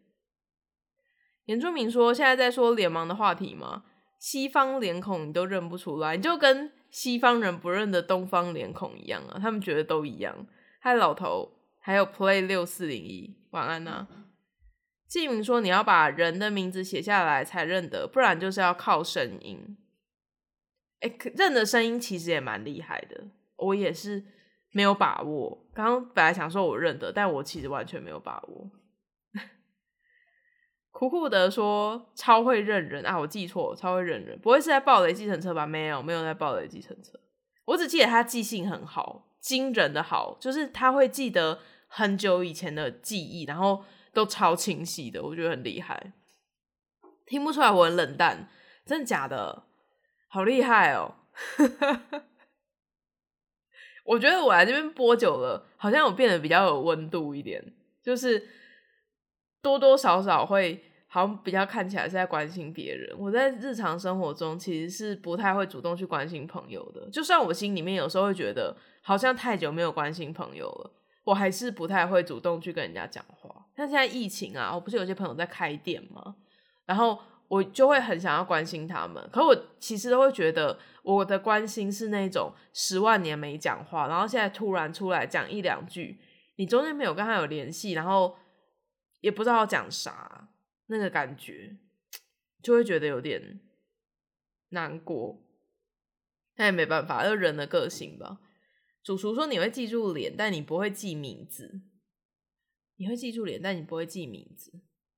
[1.46, 3.84] 严忠明说：“现在在说脸盲的话题吗？”
[4.20, 9.40] 西方脸孔你都认不出来，你就跟西方人不认得东方脸孔一样啊！
[9.42, 10.46] 他们觉得都一样。
[10.80, 14.08] 嗨，老头，还有 Play 六四零一，晚安呐。
[15.12, 19.78] 季明说你要把人的名字写下来才认得，不然就是要靠声音。
[21.02, 23.26] 哎，认的声音其实也蛮厉害的，
[23.58, 24.24] 我也是
[24.72, 25.68] 没有把握。
[25.74, 28.72] 刚刚本来想说我认得，但我其实完全没有把握。
[30.92, 33.20] 苦苦的说超会认人啊！
[33.20, 35.68] 我记错，超会认人，不会是在暴雷计程车吧？
[35.68, 37.20] 没有，没有在暴雷计程车。
[37.66, 46.14] 我只记得他记性很好，惊人的好，就是他会记得很久以前的记忆，然后都超清晰的，我觉得很厉害。
[47.26, 48.50] 听不出来我很冷淡，
[48.86, 49.64] 真的假的？
[50.28, 51.16] 好厉害哦！
[54.06, 58.48] 我觉得我来这边播久了，好像我变得比较有温度一点，就是
[59.62, 60.86] 多多少少会。
[61.14, 63.14] 好像比较看起来是在关心别人。
[63.20, 67.10] 我在日常生活中其实是不太会主动去关心朋友的。
[67.12, 70.92] 就算我心里面有时候会觉得好像太久没有关心朋友了，
[71.26, 73.61] 我还是不太会主动去跟人家讲话。
[73.82, 76.36] 像现在疫情啊，我不是有些朋友在开店吗？
[76.86, 79.28] 然后我就会很想要关心他们。
[79.32, 86.20] 可我其实都会觉得我的关心是那种十万年没讲话，然后现在突然出来讲一两句，
[86.58, 88.38] 你中间没有跟他有联系，然后
[89.22, 90.50] 也不知道要讲啥。
[90.86, 91.78] 那个感觉
[92.62, 93.62] 就会觉得有点
[94.70, 95.42] 难过，
[96.58, 98.40] 那也没办法，就人的个性吧。
[99.02, 101.82] 主厨说你会记住脸，但你不会记名字。
[103.02, 104.72] 你会记住脸，但你不会记名字。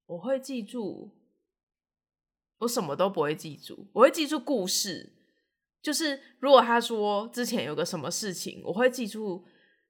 [0.05, 1.11] 我会记住，
[2.59, 5.11] 我什么都不会记住，我会记住故事。
[5.81, 9.45] 就是如果他说之前有个什么事情，我会记住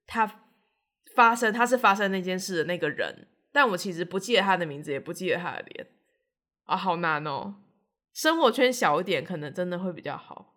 [0.08, 0.41] 他
[1.13, 5.88] 发生，他是发生那件事的那个人，但我其实不记得他的名字，也不记得他的脸
[6.63, 7.62] 啊，好难哦。
[8.12, 10.56] 生活圈小一点，可能真的会比较好，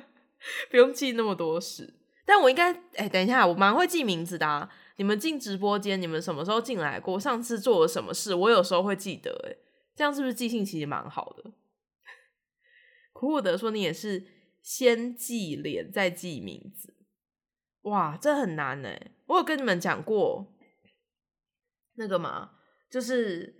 [0.70, 2.00] 不用记那么多事。
[2.24, 4.46] 但我应该，哎，等一下，我蛮会记名字的。
[4.46, 4.70] 啊。
[5.02, 7.18] 你们进直播间，你们什么时候进来过？
[7.18, 8.36] 上次做了什么事？
[8.36, 9.56] 我有时候会记得，哎，
[9.96, 11.50] 这样是不是记性其实蛮好的？
[13.12, 14.24] 苦苦的说，你也是
[14.62, 16.94] 先记脸再记名字，
[17.80, 19.10] 哇，这很难哎。
[19.26, 20.56] 我有跟你们讲过
[21.94, 22.52] 那个嘛，
[22.88, 23.56] 就是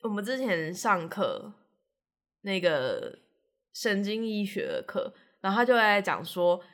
[0.00, 1.52] 我们之前上课
[2.40, 3.18] 那个
[3.74, 5.12] 神经医学的课，
[5.42, 6.64] 然后他就在讲说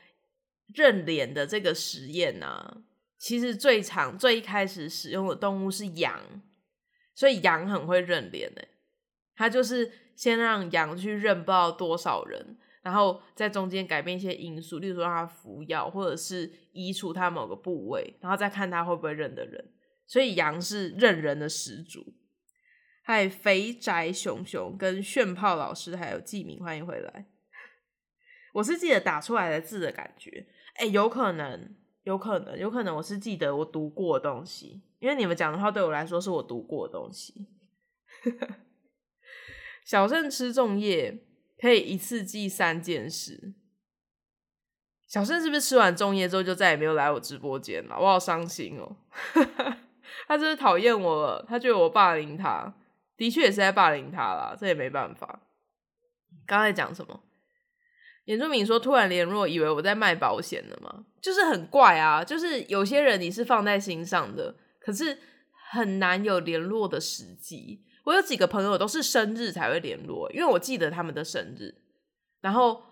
[0.73, 2.85] 认脸的这个实验呢。
[3.18, 6.20] 其实最常、最一开始使用的动物是羊，
[7.14, 8.68] 所以羊很会认脸诶。
[9.35, 19.72] 它就是先让羊去认不知道多少人，然后在中间改变一些因素，例如说让它服药，或者是移除它某个部位，然后再看它会不会认得人。
[20.07, 22.14] 所以羊是认人的始祖。
[23.02, 27.26] 嗨，肥宅熊熊跟炫炮老师还有季明，欢迎回来。
[28.55, 31.76] 我是记得打出来的字的感觉，哎，有可能。
[32.07, 37.49] 有可能，有可能我是记得我读过的东西，因为你们讲的话对我来说是我读过的东西。
[39.85, 41.25] 小盛吃粽叶
[41.61, 43.55] 可以一次记三件事。
[45.09, 47.97] 小盛是不是吃完粽叶之后就再也没有来我直播间了？
[47.99, 48.97] 我好伤心哦！
[50.29, 52.73] 他就是讨厌我，他觉得我霸凌他，
[53.16, 55.40] 的确也是在霸凌他啦，这也没办法。
[56.47, 57.25] 刚才讲什么？
[58.27, 61.05] 严仲敏说：“突然联络，以为我在卖保险的嘛？
[61.21, 62.25] 就是很怪啊！
[62.25, 65.17] 就是有些人你是放在心上的，可是
[65.71, 67.85] 很难有联络的时机。
[68.05, 71.73] 我有几个朋友都是生日才会联络，因为我记得他们的生日，
[72.41, 72.83] 然后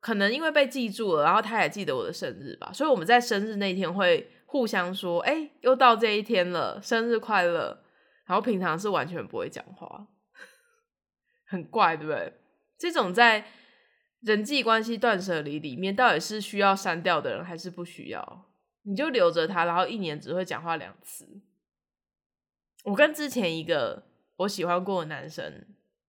[0.00, 7.80] 可能因为被记住了，然后他也记得我的生日吧，所以我们在生日那天会互相说：‘哎，又到这一天了，生日快乐！’
[8.26, 10.08] 然后平常是完全不会讲话，
[11.46, 12.32] 很怪，对不对？
[12.76, 13.46] 这种在。”
[14.24, 18.46] 人际关系断舍离里面，到底是需要删掉的人，还是不需要？
[18.82, 21.28] 你就留着他，然后一年只会讲话两次。
[22.84, 24.02] 我跟之前一个
[24.36, 25.66] 我喜欢过的男生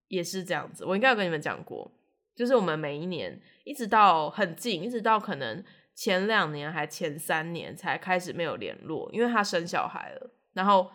[0.08, 1.92] 也是这样子，我应该有跟你们讲过，
[2.34, 5.62] 就是我们每一年一直到很近，一直到可能
[5.94, 10.90] 前两年还前三年才开始没有联络，因为他生小孩了，然后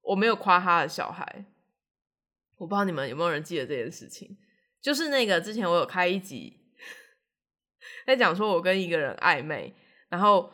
[0.00, 1.44] 我没有夸他的小孩。
[2.56, 4.36] 我不知道你们有没有人记得这件事情。
[4.84, 6.60] 就是那个之前我有开一集，
[8.06, 9.72] 在讲说我跟一个人暧昧，
[10.10, 10.52] 然后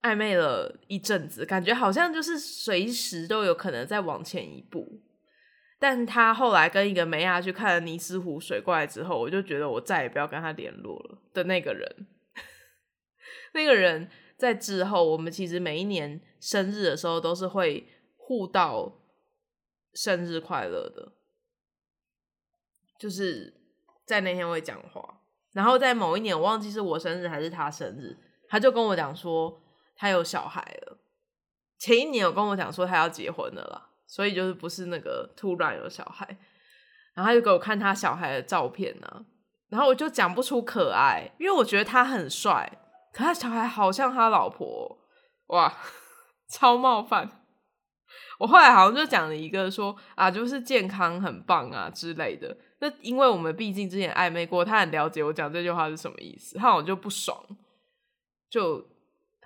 [0.00, 5.02] 暧昧了一阵子，感觉好像就是随时都有可能再往前一步。
[5.78, 11.18] 但他后来跟一个梅亚去看了尼斯湖水怪之后，我就觉得我再也不要跟他联络了。
[11.34, 12.06] 的那个人，
[13.52, 19.02] 那个人在之后，我们其实每一年生日的时候都是会互道
[19.92, 21.12] 生日快乐的。
[23.00, 23.52] 就是
[24.04, 28.14] 在那天会讲话，然后在某一年我忘记是我生日还是他生日，
[28.46, 29.62] 他就跟我讲说
[29.96, 30.98] 他有小孩了。
[31.78, 36.26] 前一年有跟我讲说他要结婚了啦，所以就是不是那个突然有小孩，
[37.14, 39.24] 然后他就给我看他小孩的照片呢，
[39.70, 42.70] 然后我就讲不出可爱，因为我觉得他很帅，
[43.14, 44.98] 可他小孩好像他老婆，
[45.46, 45.74] 哇，
[46.52, 47.30] 超冒犯。
[48.40, 52.56] 我后来好像就讲了一个说啊，就是健康很棒啊之类的。
[52.80, 57.38] 那因为我们毕竟之前暧昧过，他很了解我讲这句话是什么意思，他我就不爽，
[58.48, 58.86] 就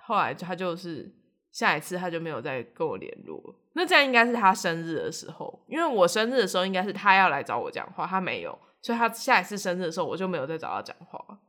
[0.01, 1.13] 后来他就是
[1.51, 3.55] 下一次他就没有再跟我联络。
[3.73, 11.39] 那这样应该是他生日的时候，因为我生日的时候应该是他要来找我讲话，他没有，所以他下一次生日的时候我就没有再找他讲话。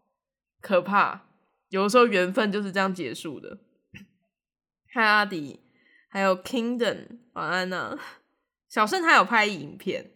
[0.61, 1.21] 可怕，
[1.69, 3.59] 有的时候缘分就是这样结束的。
[4.93, 5.61] 嗨，阿迪，
[6.09, 7.97] 还有 Kingdom，晚安呢。
[8.69, 10.11] 小盛他有拍影片。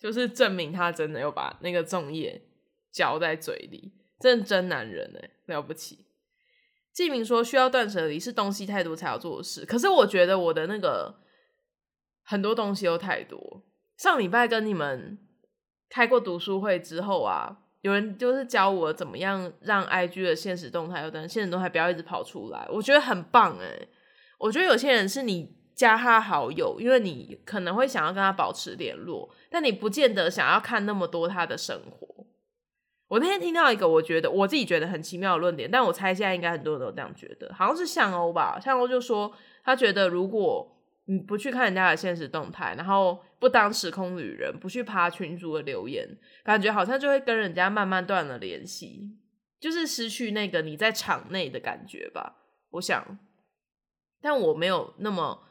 [0.00, 2.42] 就是证明他真的有把那个粽叶
[2.90, 6.06] 嚼在嘴里，真真男人哎，了不起。
[6.92, 11.20] 季明说需要断舍离是东西太多才要做的事，可是我觉得我的那个
[12.24, 13.62] 很多东西都太多。
[13.98, 15.18] 上礼拜跟你们
[15.90, 23.86] 开过读书会之后啊，有人就是教我怎么样让 IG 的现实动态有等现实动态不要一直跑出来，我觉得很棒哎。
[24.38, 25.59] 我觉得有些人是你。
[25.80, 32.26] 加他好友，因为你可能会想要跟他保持联络，但你不见得想要看那么多他的生活。
[33.08, 38.60] 我那天听到一个，我觉得我自己觉得很奇妙的论点，但我猜现在应该很多人都这样觉得，好像是向欧吧。
[38.60, 40.70] 向欧就说他觉得，如果
[41.06, 46.06] 你不去看人家的现实动态，然后不当时空旅人，不去爬群主的留言，
[46.44, 49.16] 感觉好像就会跟人家慢慢断了联系，
[49.58, 52.36] 就是失去那个你在场内的感觉吧。
[52.72, 53.18] 我想，
[54.20, 55.48] 但我没有那么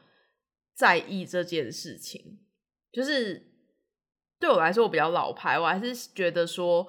[0.80, 2.40] 在意这件事情，
[2.90, 3.52] 就是
[4.38, 6.88] 对我来说我比较老牌，我还是觉得说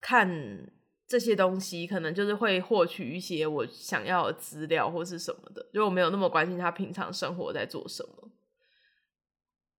[0.00, 0.72] 看。
[1.06, 8.32] 这些东西可能就是会获取一些我想要的资料或是什么的，就我没有那么关心他平常生活在做什么，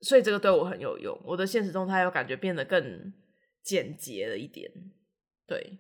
[0.01, 1.19] 所以这个对我很有用。
[1.25, 3.11] 我的现实动态又感觉变得更
[3.63, 4.71] 简洁了一点。
[5.47, 5.79] 对，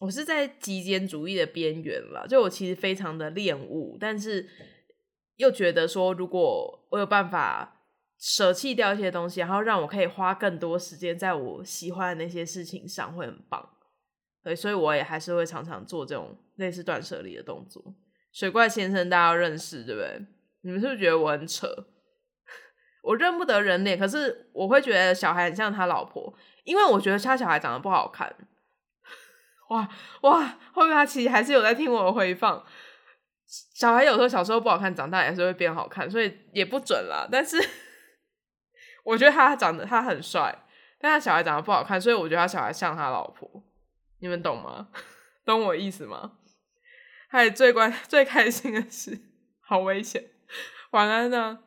[0.00, 4.48] 我是在极简主义的边缘了，就我其实非常的恋物，但是
[5.38, 7.74] 又觉得说，如果我有办法。
[8.20, 13.64] 舍弃掉一些东西，然后让我可以花更多时间在我喜欢的那些事情上，会很棒。
[14.42, 17.80] 对，所以我也还是会常常做这种类似断舍离的动作。
[18.32, 20.26] 水怪先生大家认识对不对？
[20.62, 21.68] 你们是不是觉得我很扯？
[23.04, 26.34] 我认不得人脸，可是我会觉得小孩很像他老婆，
[26.64, 28.34] 因为我觉得他小孩长得不好看。
[29.68, 29.88] 哇
[30.22, 32.66] 哇，后面他其实还是有在听我回放？
[33.78, 37.28] 小孩有时候小时候不好看，长大也是会变好看，所以也不准啦。
[37.30, 37.56] 但是。
[39.04, 40.66] 我觉得他长得他很帅，
[40.98, 43.48] 但他小孩长得不好看，所以我觉得他小孩像他老婆。
[44.18, 44.88] 你们懂吗？
[45.46, 46.32] 懂我意思吗？
[47.28, 49.18] 还有最关最开心的是，
[49.60, 50.24] 好危险！
[50.90, 51.60] 晚安呢？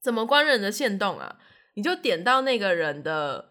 [0.00, 1.38] 怎么关人的线动啊？
[1.74, 3.50] 你就点到那个人的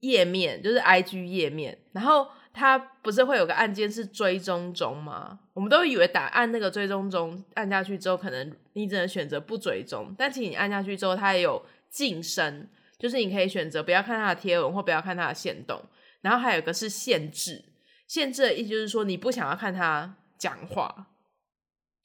[0.00, 5.38] 页面，就是 I G 页面，然后他不是会有个按键是追踪中吗？
[5.54, 11.64] 我们都以为打按那个追踪中按下去之后，可能你只能选择不追踪，但其实你按下去之后，它也有。
[11.90, 12.68] 晋升
[12.98, 15.80] 就是你可以选择不要看它的贴文或不要看它的线动，
[16.20, 17.64] 然后还有一个是限制，
[18.06, 21.06] 限制的意思就是说你不想要看他讲话，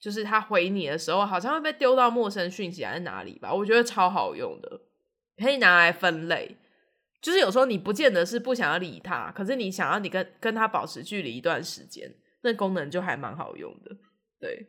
[0.00, 3.52] 就是他回你的时候好像会被丢到陌生讯息还是哪里吧？
[3.52, 4.80] 我觉得超好用的，
[5.36, 6.56] 可以拿来分类，
[7.24, 13.96] 就是有时候你不见得是不想要理他，可是你想要你跟跟他保持距离一段时间，那功能就还蛮好用的。
[14.38, 14.68] 对，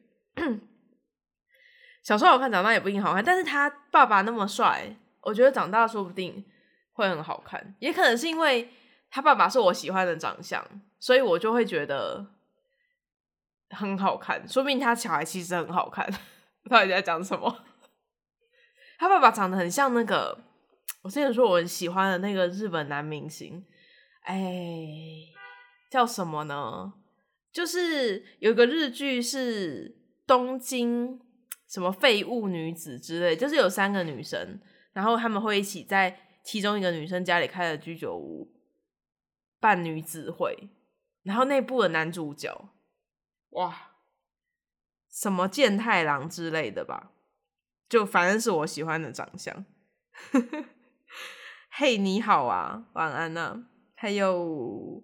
[2.01, 4.95] 小时候好看，长大也不一定好看，但是他爸爸那么帅。
[5.20, 6.45] 我觉得长大说不定
[6.93, 8.70] 会很好看，也可能是因为
[9.10, 10.66] 他爸爸是我喜欢的长相，
[10.97, 12.26] 所以我就会觉得
[13.72, 14.47] 很好看。
[14.47, 16.10] 说明他小孩其实很好看。
[16.70, 17.66] 到底在讲什么？
[18.97, 20.39] 他爸爸长得很像那个，
[21.06, 23.64] 我之前说我很喜欢的那个日本男明星，
[24.22, 24.41] 哎，
[25.91, 26.95] 叫什么呢？
[27.51, 29.95] 就是有个日剧是
[30.26, 31.22] 东京
[31.68, 34.60] 什么废物女子之类，就是有三个女生。
[34.93, 38.51] 然后他们会一起在其中一个女生家里开了居酒屋
[39.60, 40.70] 办女子会，
[41.22, 42.74] 然后那部的男主角，
[43.51, 43.91] 哇，
[45.12, 47.12] 什么健太郎之类的吧，
[47.88, 49.64] 就反正是我喜欢的长相。
[51.78, 53.66] 嘿，你好啊，晚安呐。
[53.96, 55.04] 还有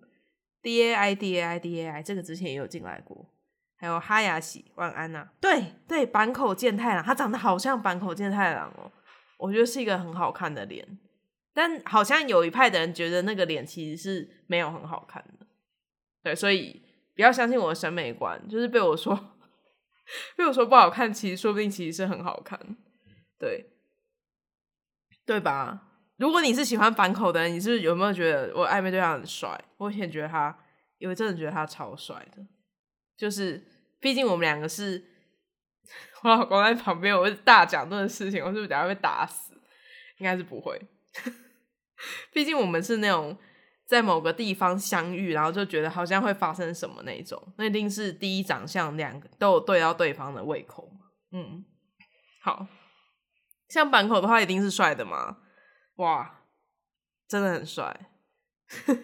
[0.62, 3.30] D A I D A I D A I，这个之前也有进来过。
[3.76, 5.28] 还有哈雅喜，晚安呐。
[5.42, 8.90] 对对，坂口健太郎，他长得好像坂口健太郎哦。
[9.38, 10.98] 我觉得是一个很好看的脸，
[11.54, 15.46] 但好像有一派的人觉得那个脸其实是没有很好看的，
[16.24, 16.82] 对，所以
[17.14, 19.36] 不要相信我的审美观，就是被我说
[20.38, 22.58] 被我说不好看，其实说不定其实是很好看，
[23.38, 23.72] 对
[25.26, 25.90] 对吧？
[26.22, 29.60] 如果你是喜欢反口的人，你是不是有没有觉得我暧昧对象很帅？
[29.78, 30.56] 我以前觉得他，
[31.00, 32.46] 因为真的觉得他超帅的，
[33.18, 33.66] 就是
[34.00, 35.10] 毕竟我们两个是。
[36.22, 39.56] 我老公在旁边，我会大讲这个事情，我是不是等下被打死？
[40.20, 40.80] 应该是不会，
[42.32, 43.36] 毕竟我们是那种
[43.88, 50.88] 在某个地方相遇，然后就觉得好像会发生什么那种，那一定是第一长相两个都有对到对方的胃口
[51.32, 51.66] 嗯，
[52.44, 52.68] 好
[53.68, 55.40] 像板口的话，一定是帅的嘛？
[56.02, 56.42] 哇，
[57.28, 58.08] 真的很帅，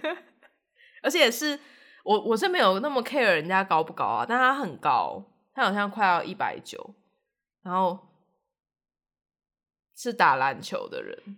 [1.03, 1.59] 而且是
[2.03, 5.23] 我我是没有那么 care 人家高不高啊，但他很高，
[5.53, 6.95] 他好像快要一百九。
[7.63, 7.99] 然后
[9.93, 11.37] 是打篮球的人，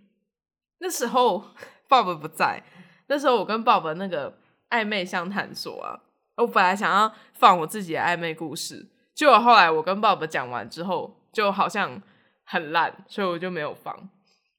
[0.78, 1.44] 那时候
[1.88, 2.62] 爸爸不在，
[3.08, 4.38] 那时候我跟爸爸那个
[4.68, 6.00] 暧昧相谈所啊，
[6.36, 12.00] 我本来想要放我自己的暧昧故事，结果后来我跟爸爸讲完之后，就好像
[12.44, 14.08] 很烂，所以我就没有放。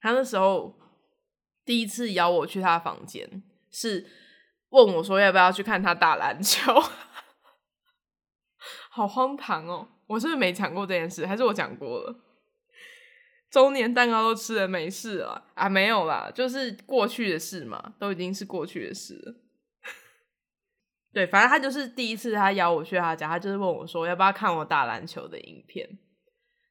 [0.02, 0.74] 他那时候
[1.64, 4.06] 第一次邀我去他房间，是
[4.70, 6.72] 问我说要不要去看他打篮球，
[8.90, 9.88] 好荒唐哦。
[10.08, 11.26] 我是不是没讲过这件事？
[11.26, 12.16] 还是我讲过了？
[13.50, 15.68] 周年蛋糕都吃了，没事了啊？
[15.68, 19.34] 没有啦，就是过去的事嘛，都已经是过去的事了。
[21.12, 25.86] 对，反正他就是第一次，他邀我去他家，他就是问我说要不要看我打篮球的影片。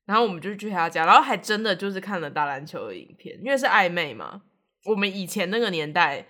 [0.05, 4.41] 然后我们就去他家，然后还真的就是看了打篮球的影片，因为是暧昧嘛。
[4.85, 6.27] 我们以前那个年代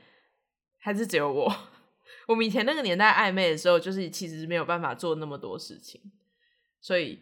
[0.79, 1.55] 还是只有我，
[2.27, 6.01] 我们以前那个年代暧昧的时候，就是其实没有办法做那么多事情，
[6.81, 7.19] 所以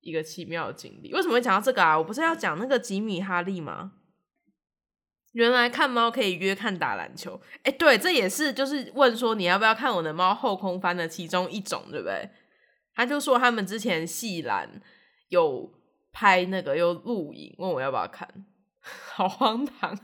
[0.00, 1.12] 一个奇妙的经历。
[1.12, 1.96] 为什么会讲到这个啊？
[1.96, 3.92] 我不是要讲那个吉米哈利吗？
[5.32, 12.28] 原来看猫可以约看打篮球，哎，对，这也是就是问说你要不要看我的猫后空翻的其中一种，对不对？
[12.94, 14.68] 他就说他们之前戏篮
[15.28, 15.72] 有
[16.12, 18.28] 拍那个又录影，问我要不要看，
[19.14, 19.98] 好荒唐。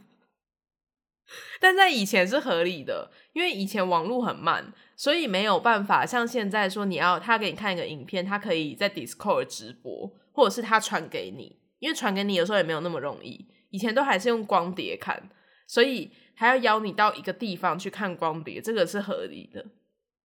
[1.60, 13.48] 但在以前是合理的，因为以前网络很慢，所以没有办法像现在说你要他给你看一个影片，他可以在 Discord 直播，或者是他传给你，因为传给你有时候也没有那么容易。
[13.70, 15.30] 以前都还是用光碟看，
[15.66, 19.64] 所以还要邀你到一个地方去看光碟，这个是合理的。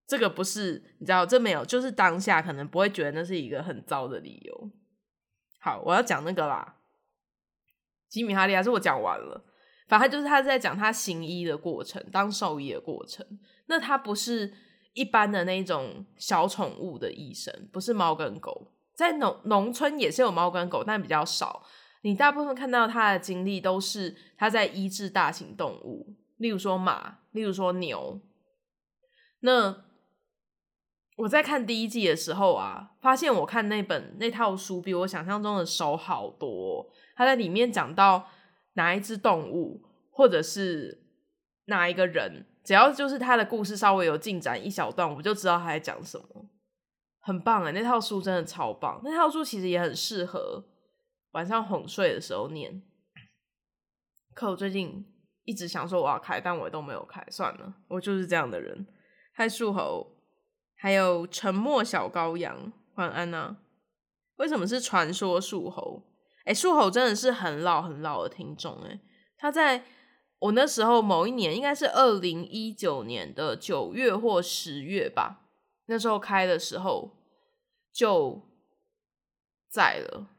[0.07, 4.71] 这个不是你知道，这没有，就是当下可能不会觉得那是一个很糟的理由。
[5.59, 6.75] 好，我要讲那个啦，
[8.09, 9.43] 吉米哈利还是我讲完了，
[9.87, 13.25] 反正就是他在讲他行医的过程，当兽医的过程。
[13.67, 14.53] 那他不是
[14.93, 21.63] 一般的那种小宠物的医生，不是猫跟狗，在农农村也是有猫跟狗，但比较少。
[22.01, 28.19] 你大部分看到他的经历都是他在医治大型动物，例如说马，例如说牛。
[29.39, 29.83] 那
[31.15, 36.89] 我在看第一季的时候啊，发现我看那本那套书比我想象中的熟好多。
[37.15, 38.27] 他在里面讲到
[38.73, 41.03] 哪一只动物，或者是
[41.65, 46.49] 哪一个人，只要就是他的故事稍微有进展一小段，我就知道他在讲什么，
[47.19, 47.71] 很棒哎！
[47.71, 50.65] 那套书真的超棒，那套书其实也很适合。
[51.31, 52.83] 晚上哄睡的时候念，
[54.35, 55.03] 可我最近
[55.45, 57.25] 一直想说我要开，但我都没有开。
[57.31, 58.85] 算了，我就是这样的人。
[59.33, 60.15] 嗨，树猴，
[60.75, 63.57] 还有沉默小羔羊，晚安呐。
[64.35, 66.03] 为什么是传说树猴？
[66.43, 68.99] 哎，树猴真的是很老很老的听众哎。
[69.37, 69.83] 他在
[70.39, 75.49] 我那时候某一年，应该是二零一九年的九月或十月吧，
[75.85, 77.11] 那时候开的时候
[77.91, 78.41] 就
[79.69, 80.29] 在了。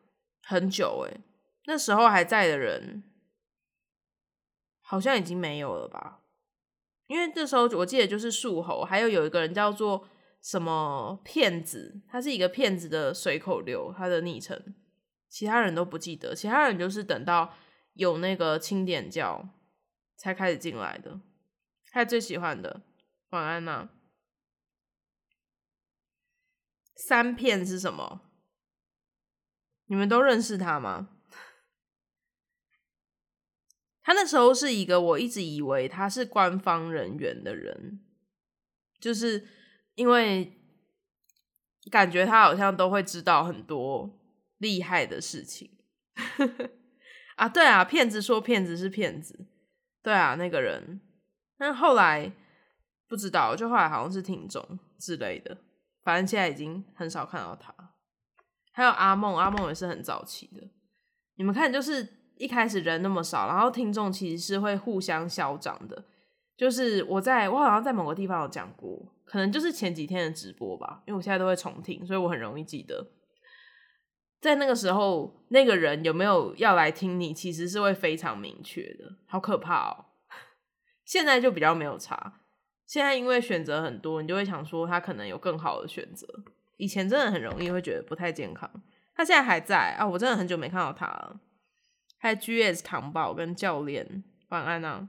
[0.47, 1.21] 很久哎，
[1.65, 3.03] 那时候还在的人，
[4.83, 6.21] 好像已经没有了吧？
[7.07, 10.07] 因为这时候我记得就是树猴，还有有一个人叫做
[10.43, 14.75] 什么骗子，他是一个骗子的随口溜，他的昵称，
[15.35, 17.57] 其他人都不记得，其他人就是等到
[17.95, 19.49] 有那个清点叫
[20.15, 21.21] 才开始进来的。
[21.91, 22.83] 他最喜欢的
[23.31, 23.89] 晚安呐，
[26.95, 28.21] 三片是什么？
[29.87, 31.09] 你们都认识他吗？
[34.03, 38.05] 他那时候是一个我一直以为他是官方人员的人，
[39.01, 39.49] 就是
[39.97, 40.61] 因为
[41.91, 44.21] 感觉他好像都会知道很多
[44.65, 45.71] 厉害的事情
[47.37, 47.47] 啊。
[47.47, 49.47] 对啊，骗子说骗子是骗子，
[50.03, 51.03] 对啊，那个人，
[51.59, 52.33] 但后来
[53.07, 55.59] 不知道，就后来好像是听众之类的，
[56.03, 57.73] 反正现在已经很少看到他。
[58.73, 60.61] 还有阿梦，阿梦也是很早期的。
[61.37, 66.05] 你们看，就是一开始人那么少，然后听众其实是会互相消长的。
[66.57, 73.05] 就是我在我好像在某个地方有讲过，可能就是前几天的直播吧，因为我现在都会重听，所以我很容易记得。
[74.45, 80.05] 在那个时候，那个人有没有要来听你，其实是会非常明确的，好可怕哦。
[81.03, 82.43] 现在就比较没有差，
[82.87, 86.29] 现在因为选择很多，你就会想说他可能有更好的选择。
[86.77, 88.71] 以前真的很容易会觉得不太健康，
[89.15, 90.07] 他现在还在啊！
[90.07, 91.41] 我真的很久没看到他了。
[92.19, 92.85] 还有 G.S.
[92.85, 95.09] 糖宝跟教练晚安啊！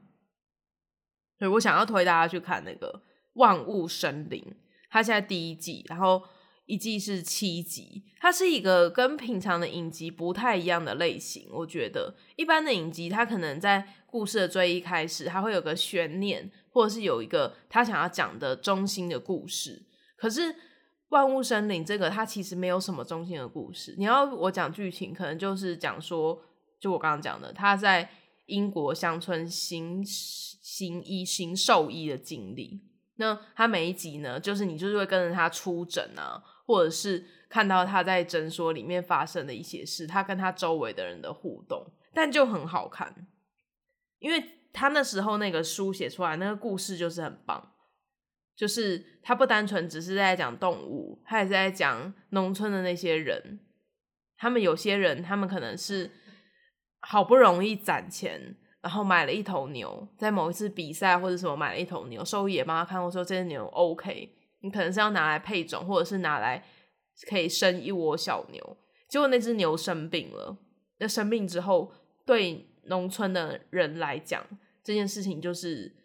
[1.38, 3.02] 对我想要推大家去看那个
[3.34, 4.42] 《万物生灵》，
[4.90, 6.24] 它现在第一季，然后
[6.66, 11.48] 一季是七集，它是一个跟平常的影集不太一样的类型。
[11.52, 19.86] 我觉得一般的影集，它可能在故事的最一开始，它会有个悬念，或者是有一个他想要讲的中心的故事，
[20.18, 20.56] 可是。
[21.10, 23.94] 万物生灵这个，它其实没有什么中心的故事。
[23.96, 26.42] 你要我讲剧情，可能就是讲说，
[26.82, 28.10] 就我刚刚讲的，他在
[28.48, 32.82] 英国乡村行行医、行兽医的经历。
[33.18, 43.28] 那他每一集呢，就是你就是会跟着他出诊啊，或者是看到他在诊所里面发生的一些事，他跟他周围的人的互动，但就很好看，
[44.20, 44.44] 因为
[44.74, 47.72] 他那时候那个书写出来那个故事就是很棒。
[48.56, 53.60] 就是他不单纯只是在讲动物，他也是在讲农村的那些人。
[54.38, 56.10] 他们有些人，他们可能是
[57.02, 64.34] 好不容易攒钱，然后买了一头牛，在某一次比赛或者什么买了一头牛，兽医也帮他看过，说这只牛 OK，
[64.66, 66.66] 你可能是要拿来配种，或者是拿来
[67.30, 68.78] 可以生一窝小牛。
[69.08, 70.58] 结果那只牛生病了。
[70.98, 71.94] 那生病之后，
[72.26, 74.44] 对农村的人来讲，
[74.84, 75.96] 这件事情就是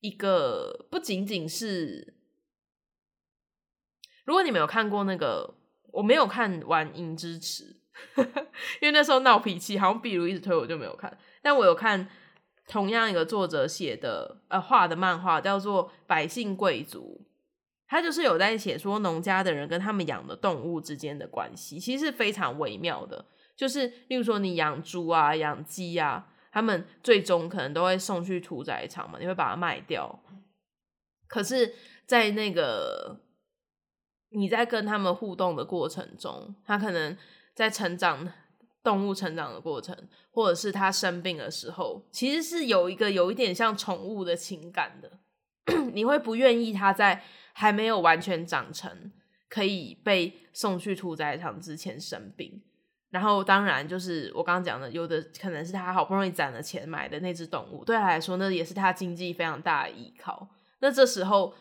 [0.00, 2.14] 一个不仅仅是。
[4.24, 5.54] 如果你没有看过那个，
[5.92, 7.80] 我没有看完《银之池》，
[8.82, 11.16] 因为那时候闹脾气，好像比如一直推，我就没有看。
[11.40, 12.08] 但我有看
[12.66, 17.20] 同样一个作者写的呃画的漫画，叫做《百姓贵族》，
[17.86, 23.24] 他就是有在写说农家的人跟他们养的动物之间的关系，其实是非常微妙的。
[23.56, 30.22] 就是例如说你养猪啊、养鸡啊，他们最终可能都会送去屠宰场嘛，你会把它卖掉。
[31.28, 33.20] 可是，在那个
[34.30, 37.16] 你在跟他们互动的过程中，他可能
[37.54, 38.28] 在成长，
[38.86, 39.92] 动物成长的过程，
[40.30, 45.10] 或者是它生病的时候，其实是有一个有一点像宠物的情感的。
[45.92, 49.10] 你会不愿意它在还没有完全长成，
[49.48, 52.62] 可以被送去屠宰场之前生病。
[53.10, 60.48] 然后，当然就是我刚刚讲的，有的可能是他好不容易攒了钱买的那只动物，对他来说，那也是他经济非常大的依靠。
[60.78, 61.52] 那这时候。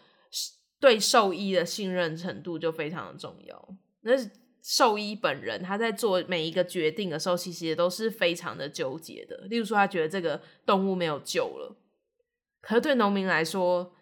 [0.77, 3.69] 对兽医的信任程度就非常的重要。
[4.01, 4.11] 那
[4.67, 9.37] 兽医本人他在做每一个决定的时候，其实也都是非常的纠结的。
[9.47, 11.77] 例如说，他觉得这个动物没有救了，
[12.61, 13.93] 可是对农民来说，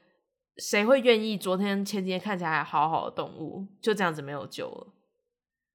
[0.55, 4.93] 谁会愿意昨天前几天看起来还好好的动物就这样子没有救了？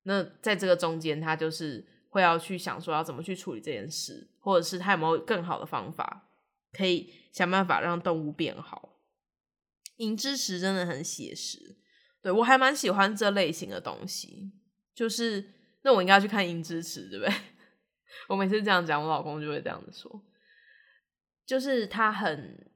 [0.04, 6.30] 那在这个中间，他就是会要去想说要怎么去处理这件事，或者是他有没有更好的方法，
[6.72, 8.96] 可以想办法让动物变好。
[9.98, 11.76] 银之匙真的很写实，
[12.22, 14.52] 对我还蛮喜欢这类型的东西。
[14.98, 17.32] 就是那我应该去看银之匙，对不对？
[18.28, 20.20] 我每次这样讲，我老公就会这样子说，
[21.46, 22.68] 就是他很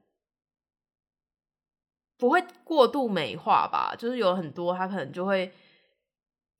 [2.17, 3.93] 不会过度美化吧。
[3.93, 5.51] 就是有很多他可能就会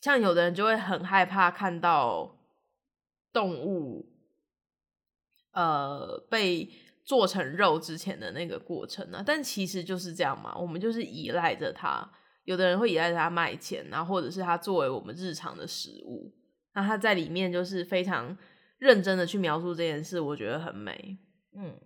[0.01, 2.38] 像有的人就会很害怕看到
[3.32, 4.11] 动物
[5.51, 6.70] 呃被。
[7.05, 9.22] 做成肉之前的那个过程呢？
[9.28, 12.09] 但其实就是这样嘛，我们就是依赖着它。
[12.44, 16.34] 有的人会依赖它卖钱，然后或者是它作为我们日常的食物。
[16.74, 18.38] 那它在里面就是非常
[18.78, 21.18] 认真的去描述这件事，我觉得很美。
[21.56, 21.80] 嗯，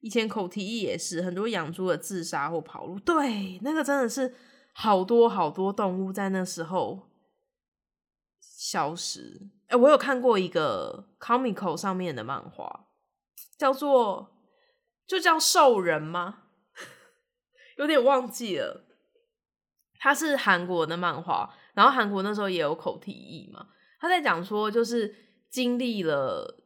[0.00, 4.34] 以前口蹄疫也是很多养猪的自杀或跑路，对，那个真的是
[4.72, 7.10] 好多好多动物在那时候
[8.40, 9.50] 消失。
[9.66, 12.86] 哎，我有看过一个 comical 上面的漫画。
[13.58, 14.34] 叫做
[15.06, 16.44] 就叫兽人吗？
[17.78, 18.84] 有点忘记了。
[20.02, 23.68] 他是韩国的漫画，然后韩国那时候也有口蹄疫嘛。
[24.00, 25.14] 他在讲说，就是
[25.48, 26.64] 经历了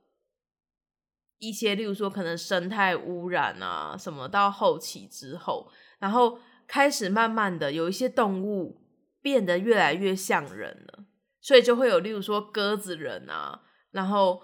[1.37, 8.80] 一些，例如说可能生态污染啊什么，到后期之后，然后开始慢慢的有一些动物
[9.20, 11.05] 变得越来越像人了，
[11.43, 14.43] 所以就会有例如说鸽子人啊，然后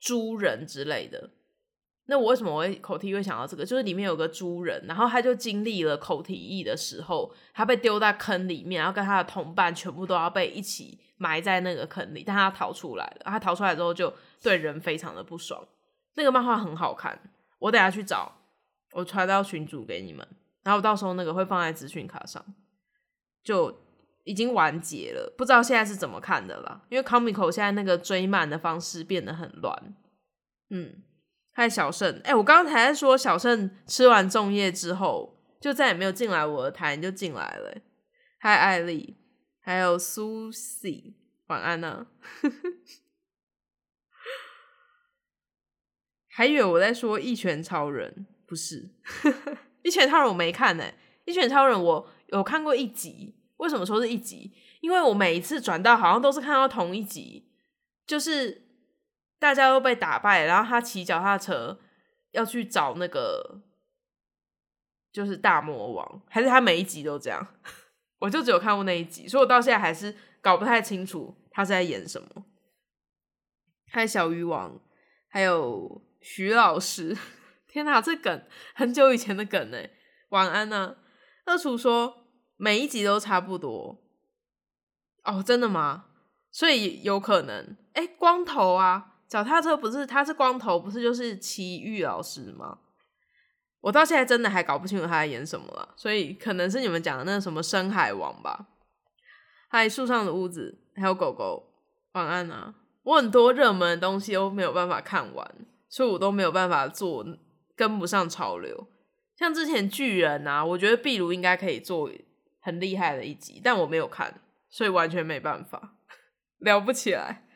[0.00, 1.30] 猪人之类的。
[2.06, 3.64] 那我为什么我会口蹄会想到这个？
[3.64, 13.22] 就是里面有个猪人，然后他就经历了口蹄疫的时候，他被丢在坑里面，然后跟他的同伴全部都要被一起埋在那个坑里，但他逃出来了。
[13.24, 15.64] 他逃出来之后，就对人非常的不爽。
[16.14, 17.18] 那个漫画很好看，
[17.60, 18.32] 我等下去找，
[18.92, 20.26] 我传到群组给你们，
[20.64, 22.44] 然后到时候那个会放在资讯卡上，
[23.44, 23.80] 就
[24.24, 25.32] 已经完结了。
[25.38, 29.94] 不知道现在是怎么看的啦，因为 comic 现在那个追漫的方式变得很乱，
[30.70, 30.96] 嗯。
[31.54, 37.76] 嗨，小盛，哎，我刚刚才在说小盛吃完粽叶之后，就再也没有进来我的台，你就进来了。
[38.38, 39.18] 嗨，艾丽，
[39.60, 41.14] 还有苏西，
[41.48, 42.06] 晚安呢。
[46.28, 48.88] 还以为我在说一拳超人，不是
[49.84, 50.84] 一拳超人，我没看呢。
[51.26, 54.50] 一拳超人我有看过一集，为什么说是一集？
[54.80, 57.50] 因为我每一次转到好像都是看到同一集，
[58.06, 58.61] 就是。
[59.42, 61.76] 大家都被打败，然后他骑脚踏车
[62.30, 63.60] 要去找那个，
[65.10, 67.44] 就是大魔王，还是他每一集都这样？
[68.20, 72.44] 我就只有看过那一集，所以我到现在还是搞不太清楚他是在演什么。
[73.90, 74.80] 还有小鱼王，
[75.28, 77.18] 还有徐老师，
[77.66, 79.78] 天哪，这梗很久以前的梗呢。
[80.28, 80.98] 晚安呢？
[81.46, 84.00] 二厨说每一集都差不多。
[85.24, 86.04] 哦，真的吗？
[86.52, 89.08] 所以有可能，哎，光头啊。
[89.32, 92.80] 脚踏车不是，他是光头，不是就是奇遇老师吗？
[93.80, 98.66] 我到现在真的还搞不清楚他在演什么了，所以可能是你们讲的那什么深海王吧。
[99.70, 101.72] 还有树上的屋子，还有狗狗。
[102.12, 102.74] 晚安啊！
[103.04, 105.50] 我很多热门的东西都没有办法看完，
[105.88, 107.24] 所以我都没有办法做，
[107.74, 108.86] 跟不上潮流。
[109.38, 112.10] 像之前巨人啊，我觉得壁炉应该可以做
[112.60, 115.94] 很厉害的一集，但我没有看，所以完全没办法
[116.60, 117.46] 聊不起来。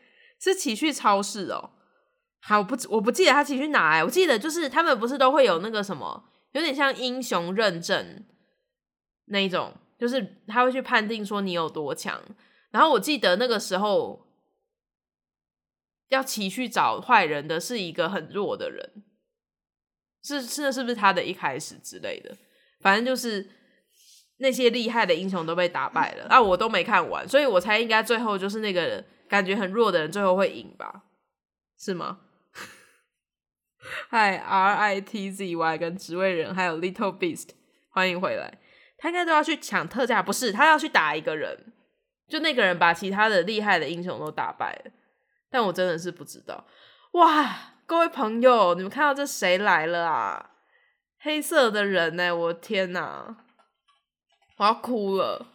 [0.41, 1.71] 是奇趣超市哦，
[2.41, 8.25] 好，我不我不记得他奇去哪哎，我记得就是他们不是都会有那个什么，有点像英雄认证
[9.27, 12.21] 那一种，就是他会去判定说你有多强。
[12.71, 14.27] 然后我记得那个时候
[16.09, 19.05] 要骑去找坏人的是一个很弱的人，
[20.23, 22.37] 是是是不是他的一开始之类的？
[22.81, 23.49] 反正就是
[24.37, 31.05] 那些厉害的英雄都被打败了，啊，我都没看完，所以我猜应该最后就是那个人感觉很弱的人最后会赢吧？
[31.79, 32.21] 是吗？
[34.09, 37.51] 嗨，R I T Z Y 跟职位人还有 Little Beast，
[37.91, 38.59] 欢迎回来。
[38.99, 40.51] 他应该都要去抢特价，不是？
[40.51, 41.73] 他要去打一个人。
[42.29, 44.91] 就那个人把其他的厉害的英雄都打败了，
[45.49, 46.67] 但我真的是不知道。
[47.13, 50.51] 哇，各位朋友，你们看到这谁来了啊？
[51.21, 52.35] 黑色的人呢？
[52.35, 53.45] 我天哪，
[54.57, 55.53] 我要哭了！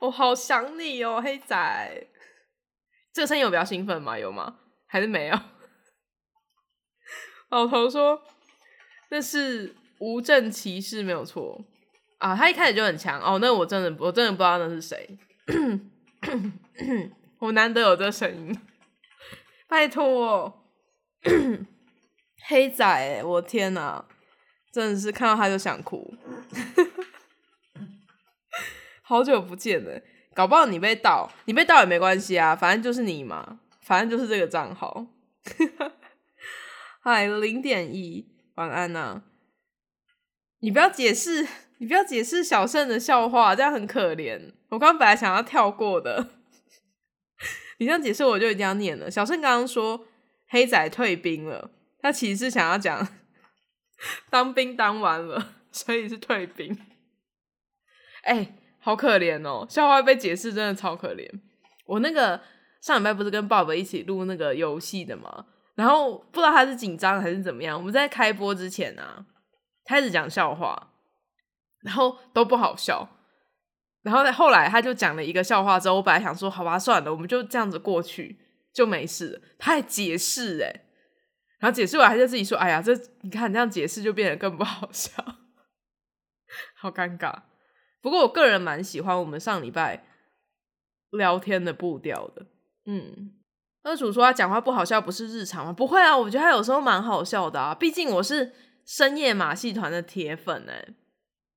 [0.00, 2.06] 我好想你哦，黑仔。
[3.12, 4.18] 这个声音有比较兴奋吗？
[4.18, 4.58] 有吗？
[4.86, 5.38] 还是没有？
[7.50, 8.22] 老头说
[9.10, 11.64] 那是无证骑士，没有错。
[12.18, 15.18] 啊，他一开始就很强哦，那我真的我真的不知道那是谁，
[17.40, 18.60] 我难得有这声音，
[19.66, 20.66] 拜托，
[22.46, 24.04] 黑仔，我天哪，
[24.72, 26.14] 真的是看到他就想哭，
[29.10, 30.00] 好久不见了，
[30.34, 35.08] 搞不好你被盗，你被盗也没关系啊，反正就是你嘛，反正就是这个账号，
[37.02, 39.22] 嗨，零点一，晚安呐，
[40.60, 41.46] 你不要解释。
[41.82, 44.52] 你不要解释小盛的笑话，这样很可怜。
[44.68, 46.28] 我刚刚本来想要跳过的，
[47.80, 49.10] 你这样解释我就一定要念了。
[49.10, 50.06] 小盛刚刚说
[50.48, 53.08] 黑仔退兵了，他其实是想要讲
[54.28, 56.78] 当兵当完了，所以是退兵。
[58.24, 59.66] 哎，好可怜哦！
[59.68, 61.28] 笑话被解释真的超可怜。
[61.86, 62.40] 我那个
[62.80, 65.46] 上礼拜不是跟爸爸一起录那个游戏的吗？
[65.74, 69.24] 然后不知道他是紧张还是怎么样，我们在开播之前啊，
[69.84, 70.88] 开始讲笑话。
[71.82, 73.08] 然后都不好笑，
[74.02, 78.38] 然后后来他就讲了一个笑话之后，我本来想说好吧，算了，我们就这样子过去
[78.74, 79.40] 就没事。
[79.58, 80.70] 他还解释哎，
[81.58, 85.10] 然后解释完，他就自己说：“哎呀，这你看这样解释就变得更不好笑，
[86.76, 87.34] 好尴尬。”
[88.00, 90.04] 不过我个人蛮喜欢我们上礼拜
[91.10, 92.46] 聊天的步调的。
[92.86, 93.32] 嗯，
[93.82, 95.72] 二主说他讲话不好笑不是日常吗？
[95.72, 97.74] 不会啊，我觉得他有时候蛮好笑的啊。
[97.74, 98.52] 毕竟我是
[98.84, 100.88] 深夜马戏团的铁粉哎。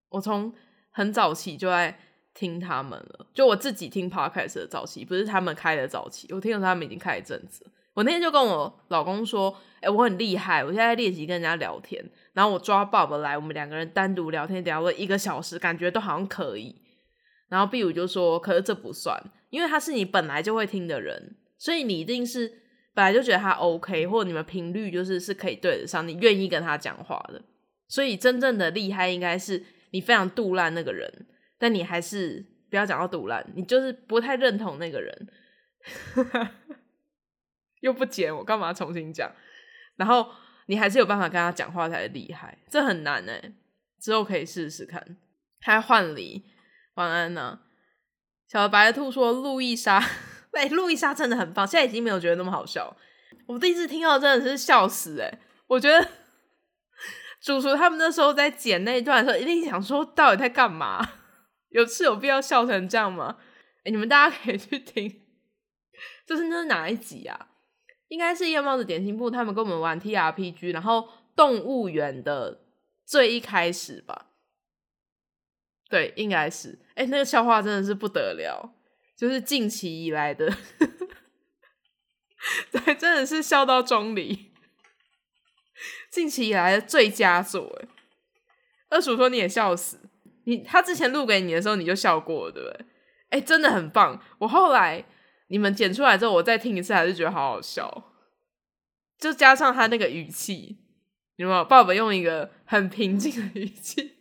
[0.10, 0.54] 我从
[0.92, 1.98] 很早期就在
[2.34, 6.28] 听他们了，就我自己听 podcast 的早期，不是他们开的早期。
[6.34, 7.66] 我听说他们已经开一阵子。
[7.94, 12.04] 我那天就跟我老公说：“哎，我很厉害，我现在练习跟人家聊天。
[12.34, 16.76] 然后我抓 Bob 来，我们两个人单独聊天聊了一个小时，感觉都好像可以。
[17.50, 22.52] 然后 B 五就说：‘可是这不算，因为他是你本来就会听的人，所以你一定是
[22.94, 27.42] 本来就觉得他 OK，或者你们频率就是是可以对得上，你愿意跟他讲话的。
[27.88, 29.64] 所以真正的厉害应该是。”
[29.94, 31.08] 你非常杜烂那个人，
[31.60, 35.28] 但你还是不要讲到杜烂，你就是不太认同那个人，
[37.84, 39.30] 又不剪，我干嘛重新讲？
[39.98, 40.32] 然后
[40.68, 43.54] 你还是有办法跟他讲话才厉害，这很难哎，
[44.00, 45.18] 之后可以试试看。
[45.60, 46.46] 他换礼，
[46.96, 47.60] 晚安呢。
[48.48, 50.02] 小白兔说：“路易莎，
[50.54, 52.96] 哎，路易莎真的很棒，现在已经没有觉得那么好笑。
[53.48, 56.08] 我第一次听到真的是笑死哎，我觉得。”
[57.44, 61.06] 主厨他们那时候在剪那一段的时候，一定想说到底在干嘛？
[61.72, 63.38] 有是有必要笑成这样吗？
[63.84, 65.22] 哎，你们大家可以去听，
[66.26, 67.50] 这是那是哪一集啊？
[68.14, 72.62] 应该是夜猫子点心部他们跟我们玩 T R P G，然后动物园的
[73.04, 74.28] 最一开始吧？
[75.90, 76.78] 对，应该是。
[76.94, 78.72] 哎，那个笑话真的是不得了，
[79.18, 80.46] 就是近期以来的，
[82.72, 84.52] 对，真的是笑到中离。
[86.12, 87.88] 近期以来的最佳作，哎，
[88.90, 90.00] 二叔说你也笑死，
[90.44, 92.86] 你他之前录给你的时候你就笑过了，对不对？
[93.32, 94.22] 哎，真的很棒。
[94.38, 95.04] 我后来
[95.54, 98.12] 你们剪出来之后，我再听一次，还是觉得好好笑。
[99.20, 100.80] 就加上他那个语气，
[101.36, 101.64] 有没有？
[101.64, 104.16] 爸爸用一个很平静的语气，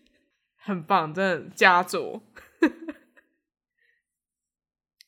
[0.59, 2.23] 很棒，真的佳作。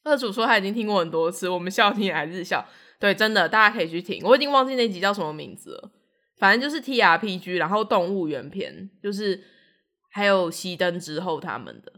[0.03, 2.67] 二主说他已经听过很多次，我们笑听还是笑。
[2.99, 4.25] 对，真的，大家可以去听。
[4.25, 5.93] 我已经忘记那集叫什么名字了。
[6.39, 9.45] 反正就是 T R P G，然后动物园篇，就是
[10.09, 11.93] 还有熄灯之后他们的，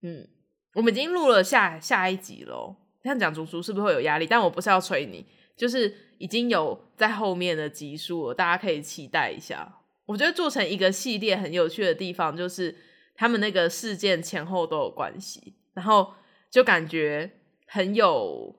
[0.00, 0.26] 嗯，
[0.72, 2.76] 我们已经录了下下一集喽。
[3.02, 4.26] 这样讲，主厨是不是会有压力？
[4.26, 5.26] 但我不是要催你，
[5.56, 9.80] 就是已经有在后面的集数了，大家可以期待一下。
[10.06, 12.76] 我觉得做成一个系列很有趣的地方，就是
[13.14, 16.12] 他们那个事件前后都有关系，然然后
[16.50, 18.54] 就感觉很有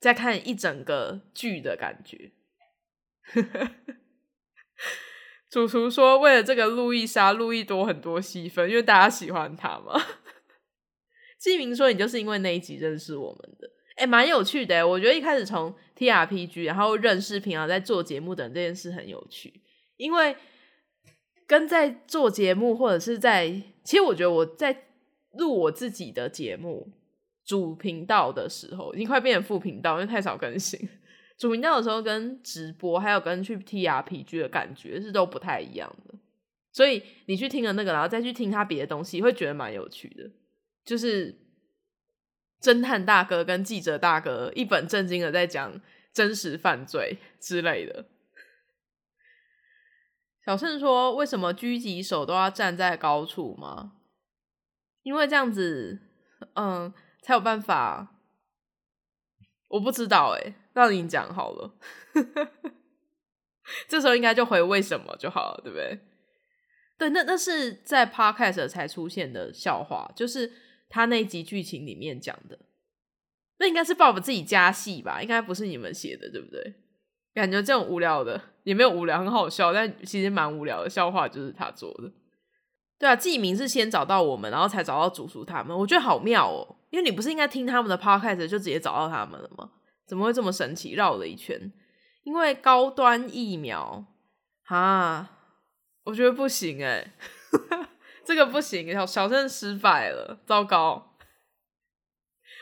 [0.00, 2.32] 在看一整个剧的感觉。
[5.50, 10.00] 主厨说：“为了这个路易莎，路易多很多戏份，因为大家喜欢他嘛。”
[11.38, 14.86] 季明说：“你就是因为那一集认识我们的，哎，蛮有趣的。
[14.86, 19.62] 我觉得一开始从 T R P G，然后认识平常在做节目等这件事很有趣，
[19.96, 20.36] 因为
[21.46, 23.48] 跟在做节目或者是在，
[23.84, 24.84] 其实我觉得我在
[25.32, 26.90] 录我自己的节目
[27.44, 30.88] 主频道的时候，已经快变成副频道，因为太少更新。”
[31.38, 36.14] 主频道的时候跟直播，还有跟去 T R P G 的感觉是都不太一样的，
[36.72, 40.30] 所以你去听了那个，然后再去听他别的东西，会觉得蛮有趣的。
[40.86, 41.38] 就是
[42.62, 45.80] 侦探大哥跟记者大哥一本正经的在讲
[46.14, 48.06] 真实犯罪之类的。
[50.46, 53.94] 小盛说：“为什么狙击手都要站在高处吗？
[55.02, 56.00] 因为这样子，
[56.54, 58.14] 嗯，才有办法。
[59.68, 61.74] 我不知道，哎。”让你讲好了，
[63.88, 65.98] 这时候应该就回为什么就好了，对不对？
[66.98, 70.52] 对，那那是在 podcast 才出现的笑话，就是
[70.88, 72.58] 他那集剧情里面讲的。
[73.58, 75.22] 那应该是 Bob 自己加戏吧？
[75.22, 76.74] 应该不是你们写的，对不对？
[77.34, 82.12] 感觉这种无聊的也没有无聊，很好笑，但其实蛮无聊的笑话就是他做的。
[82.98, 86.76] 对啊，记名是先找到我们，然后才找到主厨他们，我觉得好妙哦。
[86.90, 89.70] 因为你不是应该听他们的 podcast 就直接找到他们了吗？
[90.06, 90.92] 怎么会这么神奇？
[90.94, 91.72] 绕了一圈，
[92.22, 94.04] 因为高端疫苗
[94.66, 95.30] 啊，
[96.04, 97.14] 我觉得不行哎，
[98.26, 101.16] 这个不行，小小镇失败了，糟糕。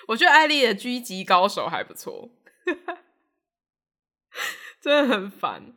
[0.09, 2.29] 我觉得艾丽的狙击高手还不错，
[4.83, 5.73] 真的很烦。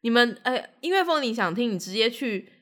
[0.00, 2.52] 你们哎，音乐风你想听，你直接去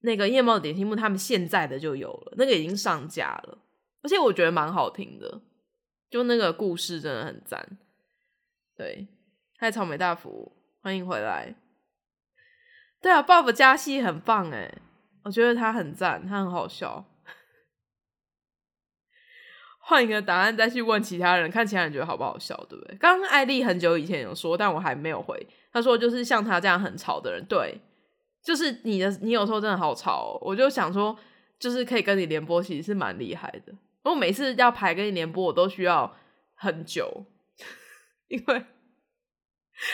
[0.00, 3.58] 那个夜猫点心木，他们现在的就有了，那个已经上架了，
[4.02, 5.42] 而且我觉得蛮好听的，
[6.10, 7.78] 就那个故事真的很赞。
[8.76, 9.06] 对，
[9.58, 11.54] 嗨，草莓大福，欢迎回来。
[13.00, 14.78] 对啊，Bob 加戏很棒哎，
[15.24, 17.04] 我觉得他很赞，他很好笑。
[19.86, 22.96] 换一个答案再去问其他人，看其他人觉得好不好笑，对不对？
[22.96, 25.46] 刚刚艾丽很久以前有说，但我还没有回。
[25.72, 27.78] 他说就是像他这样很吵的人，对，
[28.42, 30.38] 就是你的，你有时候真的好吵。
[30.40, 31.14] 我就想说，
[31.58, 33.74] 就是可以跟你联播，其实是蛮厉害的。
[34.04, 36.16] 我每次要排跟你联播，我都需要
[36.54, 37.26] 很久。
[38.28, 38.64] 因为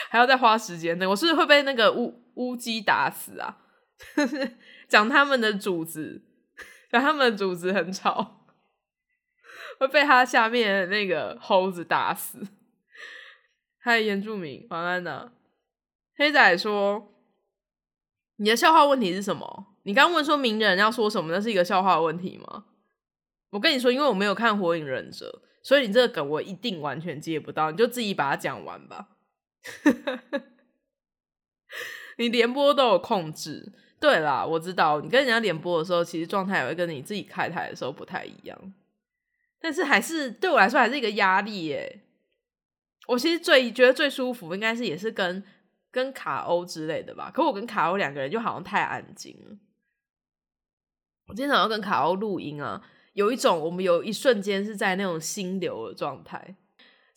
[0.09, 3.59] 还要再花时间呢，我是会被那个乌乌鸡打死啊！
[4.91, 6.25] 讲他们的主子，
[6.91, 8.45] 讲他们的主子很吵，
[9.79, 12.41] 会被他下面那个猴子打死。
[13.79, 15.33] 嗨，原住民，晚安呢。
[16.17, 17.15] 黑仔说
[18.37, 19.77] ：“你的笑话问题是什么？
[19.85, 22.67] 你刚问说名人要说什么，那是一个笑话问题吗？”
[23.51, 25.41] 我跟你说，因为我没有看《火影忍者》。
[25.63, 29.11] 所以你这个梗我一定完全接不到，你就自己把它讲完吧。
[32.19, 38.59] 你连播都有控制，对啦，我知道你跟人家连播的时候，其实状态也会跟你自己开台的时候不太一样。
[39.61, 42.01] 但是还是对我来说还是一个压力耶。
[43.07, 45.45] 我其实最觉得最舒服，应该是也是跟
[45.91, 47.31] 跟卡欧之类的吧。
[47.31, 49.57] 可我跟卡欧两个人就好像太安静了。
[51.27, 52.83] 我经常要跟卡欧录音啊。
[53.13, 56.55] 有一种，我们有一瞬间是在那种心流的状态，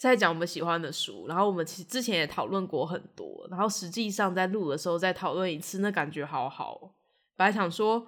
[0.09, 6.95] 在讲我们喜欢的书，然后我们其实之前也讨论过很多，然后实际上在录的时候再讨论一次，那感觉好好。
[7.35, 8.05] 本来想说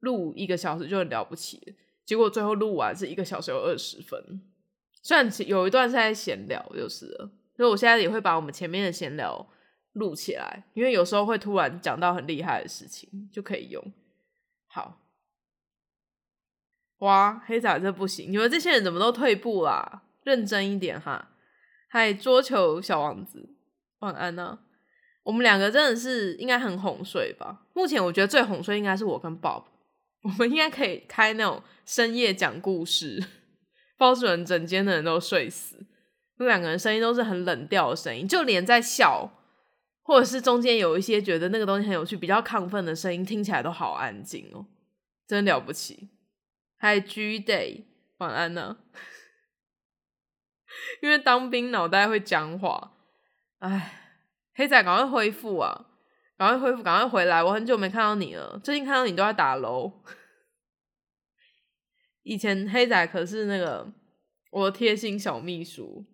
[0.00, 4.42] 录一个小时就很了不起，结果最后录完是一个小时有二十分，
[5.02, 9.48] 虽然有一段是在闲聊，就是了，所以我现在也会把我们前面的闲聊
[9.94, 13.82] 录起来，因为有时候会突然讲到很厉害的事情，就可以用。
[14.66, 14.98] 好。
[16.98, 18.30] 哇，黑仔这不行！
[18.30, 20.02] 你们这些人怎么都退步啦？
[20.24, 21.30] 认真一点哈！
[21.88, 23.56] 嗨，桌球小王子，
[24.00, 24.60] 晚安呢。
[25.22, 27.66] 我们两个真的是应该很哄睡吧？
[27.74, 29.64] 目前我觉得最哄睡应该是我跟 Bob，
[30.22, 33.22] 我们应该可以开那种深夜讲故事，
[33.96, 35.84] 包主人整间的人都睡死。
[36.38, 39.30] 那两个人声音都是很冷调的声音，就连在笑，
[40.02, 44.64] 或者是中间有一些觉得那个东西很有趣、比较亢奋的声音，听起来都好安静哦，
[45.26, 46.08] 真了不起。
[46.78, 47.82] 还 G day
[48.16, 48.78] 晚安呢，
[51.02, 52.92] 因为当兵脑袋会僵化，
[53.58, 54.18] 哎，
[54.54, 55.86] 黑仔赶快恢复啊，
[56.36, 57.42] 赶快恢复，赶快回来！
[57.42, 60.02] 我很久没看到你了，最近看到你都在打楼。
[62.22, 63.92] 以前黑仔可是那个
[64.50, 66.04] 我贴心小秘书，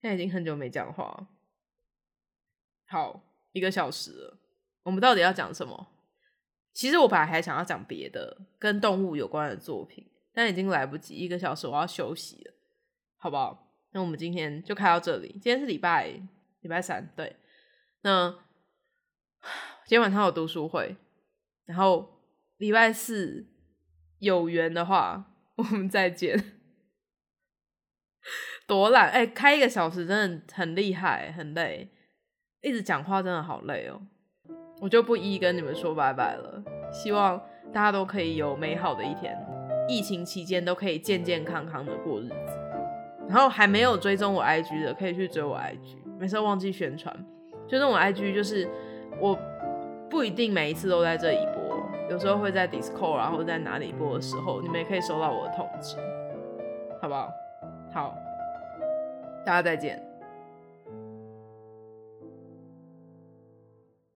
[0.00, 1.28] 现在已经很久没讲话。
[2.86, 4.38] 好，一个小时了，
[4.84, 5.88] 我们到底要讲什么？
[6.72, 12.54] 其实我本来还想要讲别的跟动物有关的作品，但已经来不及，一个小时我要休息了，
[13.16, 13.73] 好不好？
[13.94, 15.28] 那我们今天就开到这里。
[15.34, 16.08] 今天是礼拜
[16.60, 17.36] 礼拜三，对。
[18.02, 18.28] 那
[19.86, 20.96] 今天晚上有读书会，
[21.64, 22.20] 然后
[22.56, 23.46] 礼拜四
[24.18, 26.58] 有缘的话， 我们再见。
[28.66, 31.88] 多懒哎，开一个小时真的很厉害，很累，
[32.62, 34.02] 一直讲话真的好累哦。
[34.80, 37.38] 我就不一一跟你们说拜拜了，希望
[37.72, 39.38] 大家都可以有美好的一天，
[39.88, 42.63] 疫情期间都可以健健康康的过日子。
[43.28, 45.98] 然后还没有追踪我 IG 的，可以去追我 IG。
[46.18, 47.14] 没事忘记宣传，
[47.66, 48.68] 就是我 IG，就是
[49.20, 49.36] 我
[50.08, 51.76] 不一定每一次都在这里播，
[52.08, 55.96] 有时候会在 Discord 然后在哪里播的时候，你们也可以收到我的通知，
[57.02, 57.28] 好不好？
[57.92, 58.16] 好，
[59.44, 60.00] 大家再见。